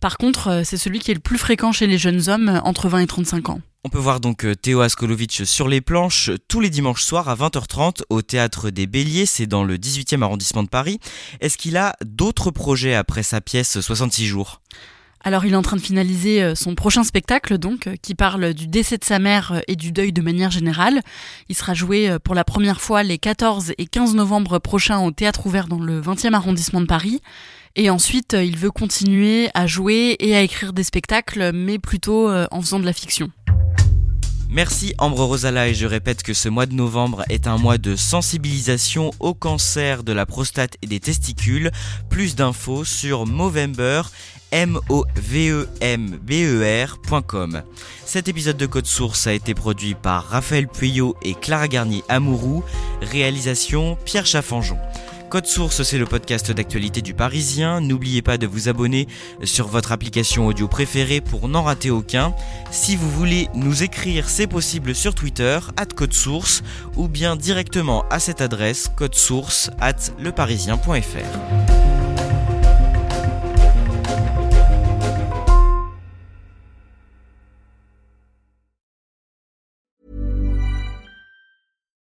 Par 0.00 0.18
contre, 0.18 0.48
euh, 0.48 0.62
c'est 0.64 0.76
celui 0.76 0.98
qui 0.98 1.10
est 1.10 1.14
le 1.14 1.20
plus 1.20 1.38
fréquent 1.38 1.72
chez 1.72 1.86
les 1.86 1.98
jeunes 1.98 2.28
hommes 2.28 2.60
entre 2.64 2.88
20 2.88 3.00
et 3.00 3.06
35 3.06 3.48
ans. 3.50 3.60
On 3.84 3.88
peut 3.88 3.98
voir 3.98 4.18
donc 4.18 4.44
euh, 4.44 4.56
Théo 4.56 4.80
Askolovitch 4.80 5.44
sur 5.44 5.68
les 5.68 5.80
planches 5.80 6.30
tous 6.48 6.60
les 6.60 6.70
dimanches 6.70 7.04
soirs 7.04 7.28
à 7.28 7.36
20h30 7.36 8.02
au 8.10 8.20
Théâtre 8.20 8.70
des 8.70 8.86
Béliers, 8.86 9.26
c'est 9.26 9.46
dans 9.46 9.62
le 9.62 9.76
18e 9.78 10.22
arrondissement 10.22 10.64
de 10.64 10.68
Paris. 10.68 10.98
Est-ce 11.40 11.56
qu'il 11.56 11.76
a 11.76 11.94
d'autres 12.04 12.50
projets 12.50 12.94
après 12.94 13.22
sa 13.22 13.40
pièce 13.40 13.80
66 13.80 14.26
jours? 14.26 14.60
Alors 15.26 15.44
il 15.44 15.54
est 15.54 15.56
en 15.56 15.62
train 15.62 15.76
de 15.76 15.82
finaliser 15.82 16.40
euh, 16.40 16.54
son 16.54 16.76
prochain 16.76 17.02
spectacle 17.02 17.58
donc 17.58 17.88
euh, 17.88 17.96
qui 18.00 18.14
parle 18.14 18.54
du 18.54 18.68
décès 18.68 18.96
de 18.96 19.02
sa 19.02 19.18
mère 19.18 19.54
euh, 19.56 19.60
et 19.66 19.74
du 19.74 19.90
deuil 19.90 20.12
de 20.12 20.22
manière 20.22 20.52
générale. 20.52 21.00
Il 21.48 21.56
sera 21.56 21.74
joué 21.74 22.16
pour 22.22 22.36
la 22.36 22.44
première 22.44 22.80
fois 22.80 23.02
les 23.02 23.18
14 23.18 23.72
et 23.76 23.86
15 23.86 24.14
novembre 24.14 24.60
prochains 24.60 25.00
au 25.00 25.10
théâtre 25.10 25.44
ouvert 25.44 25.66
dans 25.66 25.80
le 25.80 26.00
20e 26.00 26.32
arrondissement 26.32 26.80
de 26.80 26.86
Paris. 26.86 27.22
Et 27.74 27.90
ensuite, 27.90 28.34
il 28.34 28.56
veut 28.56 28.70
continuer 28.70 29.50
à 29.52 29.66
jouer 29.66 30.14
et 30.20 30.36
à 30.36 30.42
écrire 30.42 30.72
des 30.72 30.84
spectacles, 30.84 31.50
mais 31.52 31.78
plutôt 31.78 32.30
en 32.30 32.60
faisant 32.60 32.78
de 32.78 32.86
la 32.86 32.92
fiction. 32.92 33.30
Merci 34.48 34.94
Ambre 34.98 35.24
Rosala 35.24 35.68
et 35.68 35.74
je 35.74 35.86
répète 35.86 36.22
que 36.22 36.32
ce 36.32 36.48
mois 36.48 36.66
de 36.66 36.72
novembre 36.72 37.24
est 37.28 37.46
un 37.46 37.58
mois 37.58 37.78
de 37.78 37.96
sensibilisation 37.96 39.10
au 39.18 39.34
cancer 39.34 40.04
de 40.04 40.12
la 40.12 40.24
prostate 40.24 40.76
et 40.82 40.86
des 40.86 41.00
testicules. 41.00 41.70
Plus 42.08 42.36
d'infos 42.36 42.84
sur 42.84 43.26
Movember 43.26 44.02
m 44.52 44.78
o 44.88 45.04
v 45.16 45.50
e 45.50 45.66
m 45.80 46.18
b 46.22 46.44
e 46.44 46.84
rcom 46.84 47.62
Cet 48.04 48.28
épisode 48.28 48.56
de 48.56 48.66
Code 48.66 48.86
Source 48.86 49.26
a 49.26 49.32
été 49.32 49.54
produit 49.54 49.94
par 49.94 50.24
Raphaël 50.24 50.68
Pueyo 50.68 51.16
et 51.22 51.34
Clara 51.34 51.68
Garnier 51.68 52.04
Amourou, 52.08 52.64
réalisation 53.02 53.96
Pierre 54.04 54.26
Chaffanjon. 54.26 54.78
Code 55.28 55.46
Source, 55.46 55.82
c'est 55.82 55.98
le 55.98 56.06
podcast 56.06 56.52
d'actualité 56.52 57.02
du 57.02 57.12
Parisien. 57.12 57.80
N'oubliez 57.80 58.22
pas 58.22 58.38
de 58.38 58.46
vous 58.46 58.68
abonner 58.68 59.08
sur 59.42 59.66
votre 59.66 59.90
application 59.92 60.46
audio 60.46 60.68
préférée 60.68 61.20
pour 61.20 61.48
n'en 61.48 61.64
rater 61.64 61.90
aucun. 61.90 62.32
Si 62.70 62.94
vous 62.94 63.10
voulez 63.10 63.48
nous 63.54 63.82
écrire, 63.82 64.28
c'est 64.28 64.46
possible 64.46 64.94
sur 64.94 65.14
Twitter, 65.14 65.58
at 65.76 65.86
Code 65.86 66.14
Source, 66.14 66.62
ou 66.96 67.08
bien 67.08 67.34
directement 67.34 68.04
à 68.08 68.20
cette 68.20 68.40
adresse, 68.40 68.88
codesource 68.96 69.70
at 69.80 69.96
leparisien.fr. 70.18 71.85